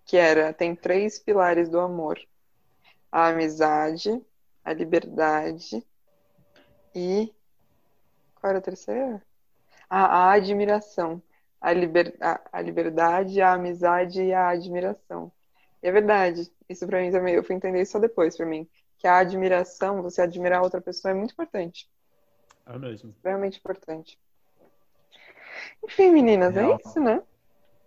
[0.06, 2.20] Que era, tem três pilares do amor.
[3.10, 4.22] A amizade,
[4.64, 5.84] a liberdade
[6.94, 7.34] e...
[8.36, 9.20] Qual era a terceira?
[9.90, 11.20] A, a admiração.
[11.60, 15.32] A, liber, a, a liberdade, a amizade e a admiração.
[15.84, 16.50] E é verdade.
[16.66, 18.66] Isso pra mim também, eu fui entender isso só depois pra mim
[18.96, 21.86] que a admiração, você admirar outra pessoa é muito importante.
[22.64, 23.10] É mesmo.
[23.10, 24.18] Extremamente importante.
[25.84, 26.72] Enfim, meninas, Real.
[26.72, 27.22] é isso, né?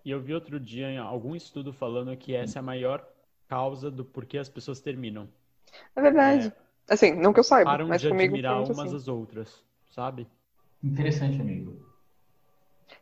[0.05, 3.03] E eu vi outro dia em algum estudo falando que essa é a maior
[3.47, 5.27] causa do porquê as pessoas terminam.
[5.95, 6.53] É verdade.
[6.87, 8.95] Assim, não que eu saiba, Param mas de comigo admirar umas assim.
[8.95, 10.27] às outras, sabe?
[10.83, 11.83] Interessante, amigo.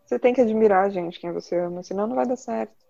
[0.05, 2.84] Você tem que admirar, gente, quem você ama, senão não vai dar certo.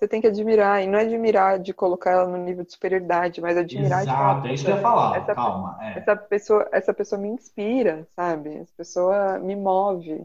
[0.00, 3.38] Você tem que admirar, e não é admirar de colocar ela no nível de superioridade,
[3.42, 5.18] mas admirar de falar, Exato, é isso que eu ia "Poxa, falar.
[5.18, 5.78] essa- Calma.
[5.82, 5.98] É.
[5.98, 8.48] essa pessoa, essa pessoa me inspira, sabe?
[8.56, 10.24] Essa pessoa me move.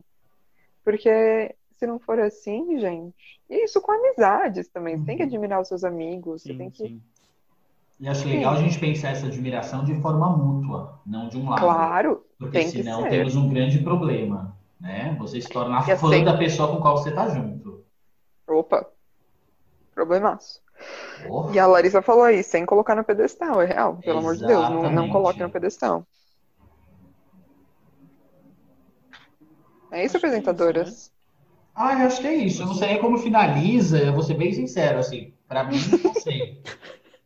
[0.83, 3.13] Porque se não for assim, gente,
[3.49, 4.97] e isso com amizades também.
[4.97, 6.87] Você tem que admirar os seus amigos, você Sim, tem que.
[6.87, 7.01] sim.
[7.99, 11.59] E acho legal a gente pensar essa admiração de forma mútua, não de um lado.
[11.61, 13.09] Claro, Porque tem que senão ser.
[13.09, 15.15] temos um grande problema, né?
[15.19, 17.83] Você se torna fã assim- da pessoa com qual você tá junto.
[18.47, 18.85] Opa,
[19.95, 20.61] problemaço.
[21.21, 24.45] Oh, E a Larissa falou aí, sem colocar no pedestal, é real, pelo amor de
[24.45, 25.09] Deus, não, não Exatamente.
[25.09, 26.07] coloque no pedestal.
[29.91, 31.11] É isso, Acho que é isso, apresentadoras.
[31.75, 32.61] Ah, eu acho que é isso.
[32.63, 35.33] Eu não sei nem como finaliza, eu vou ser bem sincero, assim.
[35.47, 36.61] Pra mim, não sei.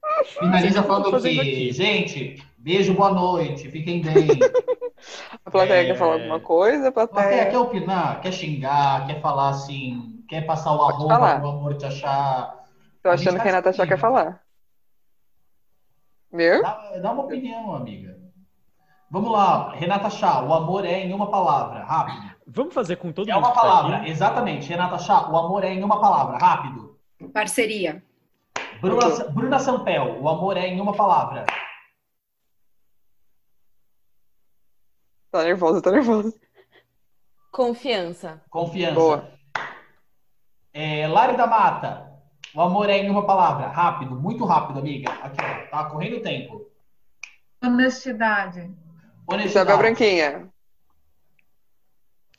[0.39, 1.39] Finaliza falando o Fazendo quê?
[1.41, 1.71] aqui.
[1.71, 4.55] Gente, beijo, boa noite, fiquem bem.
[5.45, 5.87] A plateia É.
[5.87, 6.89] quer falar alguma coisa?
[6.89, 7.49] A Plateia plateia.
[7.49, 11.49] quer opinar, quer xingar, quer falar assim, quer passar o Pode arroba falar.
[11.51, 12.58] amor te achar.
[13.09, 14.43] Tô achando tá que a Renata Chá quer falar.
[16.31, 16.61] Viu?
[16.61, 18.19] Dá, dá uma opinião, amiga.
[19.09, 22.29] Vamos lá, Renata Chá, o amor é em uma palavra, rápido.
[22.45, 24.09] Vamos fazer com todo É mundo uma que tá palavra, aqui?
[24.11, 24.69] exatamente.
[24.69, 26.99] Renata Chá, o amor é em uma palavra, rápido.
[27.33, 28.03] Parceria.
[28.79, 31.45] Bruna, Bruna Sampel, o amor é em uma palavra.
[35.31, 36.31] Tá nervosa, tá nervosa.
[37.51, 38.39] Confiança.
[38.51, 38.93] Confiança.
[38.93, 39.31] Boa.
[40.71, 42.08] É, Lari da Mata,
[42.53, 45.11] o amor é em uma palavra, rápido, muito rápido, amiga.
[45.21, 46.65] Aqui, ó, tá correndo o tempo.
[47.63, 48.71] Honestidade.
[49.27, 49.47] Honestidade.
[49.49, 50.49] Isabel Branquinha.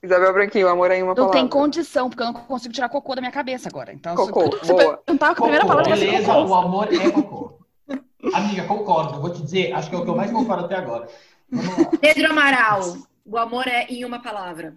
[0.02, 1.38] Isabel Branquinho, amor é em uma Não palavra.
[1.38, 3.92] tem condição, porque eu não consigo tirar cocô da minha cabeça agora.
[3.92, 4.96] Então, Cocô, se você boa.
[4.96, 7.60] perguntar que a primeira Cocô, palavra vai ser beleza, o amor é cocô.
[8.34, 9.20] Amiga, concordo.
[9.20, 11.06] Vou te dizer, acho que é o que eu mais concordo até agora.
[12.00, 12.80] Pedro Amaral.
[13.26, 14.74] O amor é em uma palavra.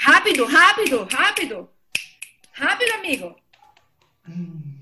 [0.00, 1.68] Rápido, rápido, rápido.
[2.52, 3.34] Rápido, amigo.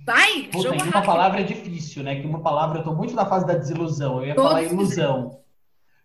[0.04, 1.02] Vai, Puta, uma rápido.
[1.04, 2.20] palavra é difícil, né?
[2.20, 4.18] Que uma palavra, eu tô muito na fase da desilusão.
[4.20, 5.40] Eu ia Todos falar ilusão.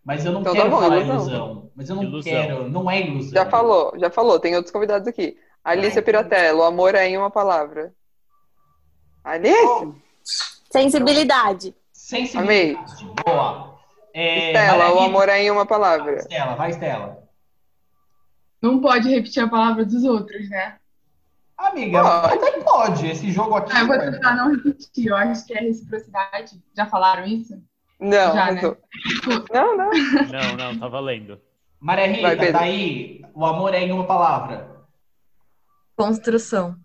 [0.04, 1.16] Mas eu não Então tá quero bom, falar ilusão.
[1.16, 1.72] ilusão.
[1.76, 2.32] Mas eu não Ilusão.
[2.32, 3.32] quero, não é ilusão.
[3.34, 4.40] Já falou, já falou.
[4.40, 5.38] Tem outros convidados aqui.
[5.64, 7.94] Alicia Piratella, o amor é em uma palavra.
[9.24, 9.56] Alice?
[9.64, 9.94] Oh,
[10.72, 11.76] Sensibilidade.
[11.94, 13.06] sensibilidade.
[13.24, 13.76] Boa.
[14.14, 16.16] É, Estela, o amor é em uma palavra.
[16.16, 17.22] Estela, vai, Estela.
[18.62, 20.78] Não pode repetir a palavra dos outros, né?
[21.68, 22.34] Amiga, Pode.
[22.34, 23.08] até pode.
[23.08, 23.72] Esse jogo aqui.
[23.74, 25.08] Ah, eu vou tentar não repetir.
[25.08, 26.62] Eu acho que é reciprocidade.
[26.76, 27.62] Já falaram isso?
[28.00, 28.62] Não, Já, não né?
[28.62, 28.78] tô.
[29.54, 29.90] Não, não.
[29.92, 31.40] Não, não, tá valendo.
[31.80, 32.54] Maria Vai, Rita, Pedro.
[32.54, 34.86] daí, o amor é em uma palavra.
[35.96, 36.76] Construção.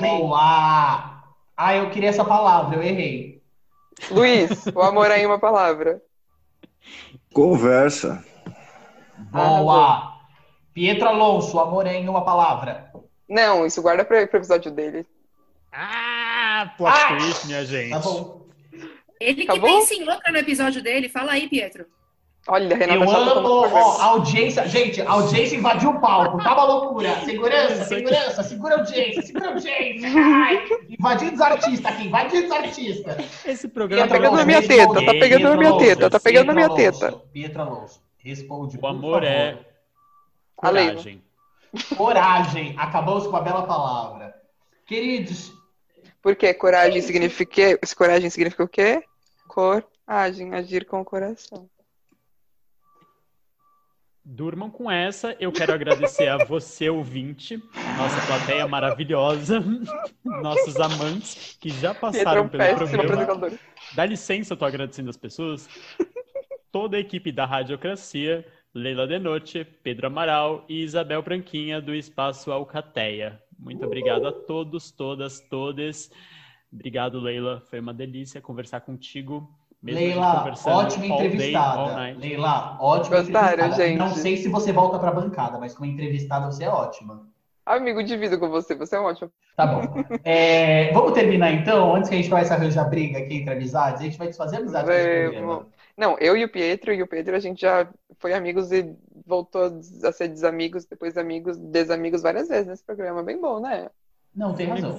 [0.00, 1.22] Boa!
[1.56, 3.40] Ah, eu queria essa palavra, eu errei.
[4.10, 6.02] Luiz, o amor é em uma palavra.
[7.32, 8.24] Conversa.
[9.30, 10.18] Boa!
[10.72, 12.89] Pietro Alonso, o amor é em uma palavra.
[13.30, 15.06] Não, isso guarda para o episódio dele.
[15.72, 17.16] Ah, plot Ah!
[17.16, 17.90] twist, minha gente.
[17.90, 18.40] Tá bom.
[19.20, 19.68] Ele que Acabou?
[19.80, 21.08] pensa em outra no episódio dele.
[21.08, 21.86] Fala aí, Pietro.
[22.48, 24.66] Olha, Renata Eu Chata amo, ó, audiência.
[24.66, 26.42] Gente, a audiência invadiu o palco.
[26.42, 27.14] Tá uma loucura.
[27.24, 30.08] Segurança, segurança, segura a audiência, segura a audiência.
[30.08, 33.16] Ai, invadindo os artistas aqui, invadindo os artistas.
[33.46, 36.54] Esse Tá programa pegando na minha teta, tá pegando na minha teta, tá pegando na
[36.54, 37.12] minha teta.
[37.32, 39.24] Pietro Alonso, responde, O por amor favor.
[39.24, 39.58] é
[40.62, 40.90] A Leila.
[40.92, 41.22] coragem.
[41.96, 42.74] Coragem.
[42.78, 44.34] Acabamos com a bela palavra.
[44.86, 45.52] Queridos,
[46.20, 49.04] Porque coragem significa, esse coragem significa o quê?
[49.46, 51.68] Coragem, agir com o coração.
[54.24, 55.36] Durmam com essa.
[55.40, 57.56] Eu quero agradecer a você, ouvinte,
[57.96, 59.60] nossa plateia maravilhosa,
[60.24, 63.50] nossos amantes que já é passaram pelo péssimo programa.
[63.94, 65.68] Dá licença, eu tô agradecendo as pessoas.
[66.70, 73.42] Toda a equipe da Radiocracia, Leila Denote, Pedro Amaral e Isabel Branquinha do Espaço Alcateia.
[73.58, 76.10] Muito obrigado a todos, todas, todes.
[76.72, 77.60] Obrigado, Leila.
[77.68, 79.50] Foi uma delícia conversar contigo.
[79.82, 81.94] A Leila, ótima day, entrevistada.
[81.94, 82.20] night.
[82.20, 83.88] Leila, ótima Gostaram, entrevistada.
[83.88, 83.98] gente?
[83.98, 87.28] Não sei se você volta pra bancada, mas como entrevistada você é ótima.
[87.66, 89.32] Amigo, divido com você, você é ótimo.
[89.56, 89.82] Tá bom.
[90.24, 94.00] É, vamos terminar então, antes que a gente comece a arranjar briga aqui entre amizades,
[94.00, 94.88] a gente vai desfazer amizade.
[95.40, 95.66] Vamos.
[95.96, 97.86] Não, eu e o Pietro, e o Pedro, a gente já
[98.20, 98.94] foi amigos e
[99.26, 99.62] voltou
[100.04, 103.22] a ser desamigos, depois amigos, desamigos várias vezes nesse programa.
[103.22, 103.88] Bem bom, né?
[104.34, 104.96] Não, tem razão.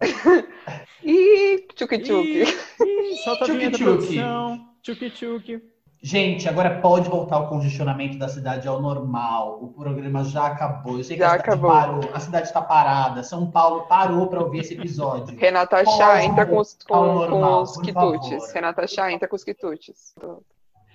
[1.02, 2.44] Ih, tchuki-tchuki.
[2.80, 4.68] Ih, Solta a vinheta produção.
[4.82, 5.62] Tchuki-tchuki.
[6.00, 9.58] Gente, agora pode voltar o congestionamento da cidade ao normal.
[9.60, 10.98] O programa já acabou.
[10.98, 11.70] Eu sei que Já a cidade acabou.
[11.70, 13.22] parou, a cidade está parada.
[13.24, 15.36] São Paulo parou para ouvir esse episódio.
[15.36, 18.28] Renata Chá entra com os, com, com normal, os por quitutes.
[18.30, 18.48] favor.
[18.54, 20.14] Renata Chá entra com os quitutes.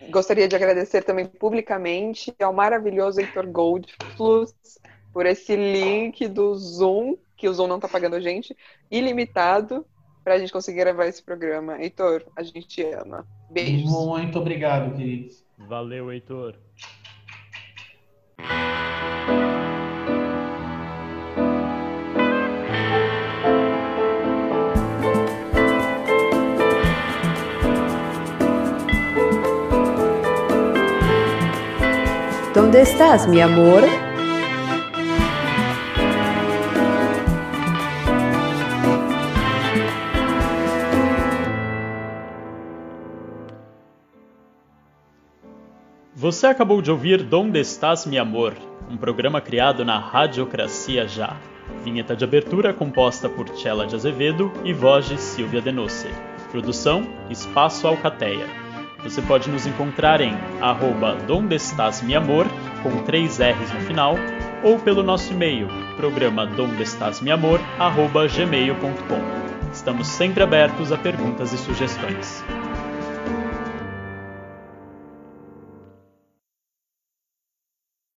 [0.10, 4.54] Gostaria de agradecer também publicamente ao maravilhoso Heitor Goldfluss
[5.12, 8.56] por esse link do Zoom, que o Zoom não tá pagando a gente,
[8.90, 9.86] ilimitado,
[10.24, 11.82] para a gente conseguir gravar esse programa.
[11.82, 13.28] Heitor, a gente te ama.
[13.52, 13.92] Beijos.
[13.92, 15.44] Muito obrigado, queridos.
[15.58, 16.56] Valeu, Heitor.
[32.54, 33.82] ¿Dónde estás, mi amor?
[46.14, 48.54] Você acabou de ouvir Donde Estás, Mi Amor,
[48.88, 51.36] um programa criado na Radiocracia Já.
[51.84, 56.10] Vinheta de abertura composta por Tchela de Azevedo e voz de Silvia Denosse.
[56.52, 58.63] Produção Espaço Alcateia.
[59.04, 61.18] Você pode nos encontrar em arroba
[62.16, 62.48] Amor,
[62.82, 64.16] com três R's no final,
[64.64, 65.68] ou pelo nosso e-mail,
[65.98, 66.46] programa
[68.28, 69.72] gmail.com.
[69.74, 72.44] Estamos sempre abertos a perguntas e sugestões.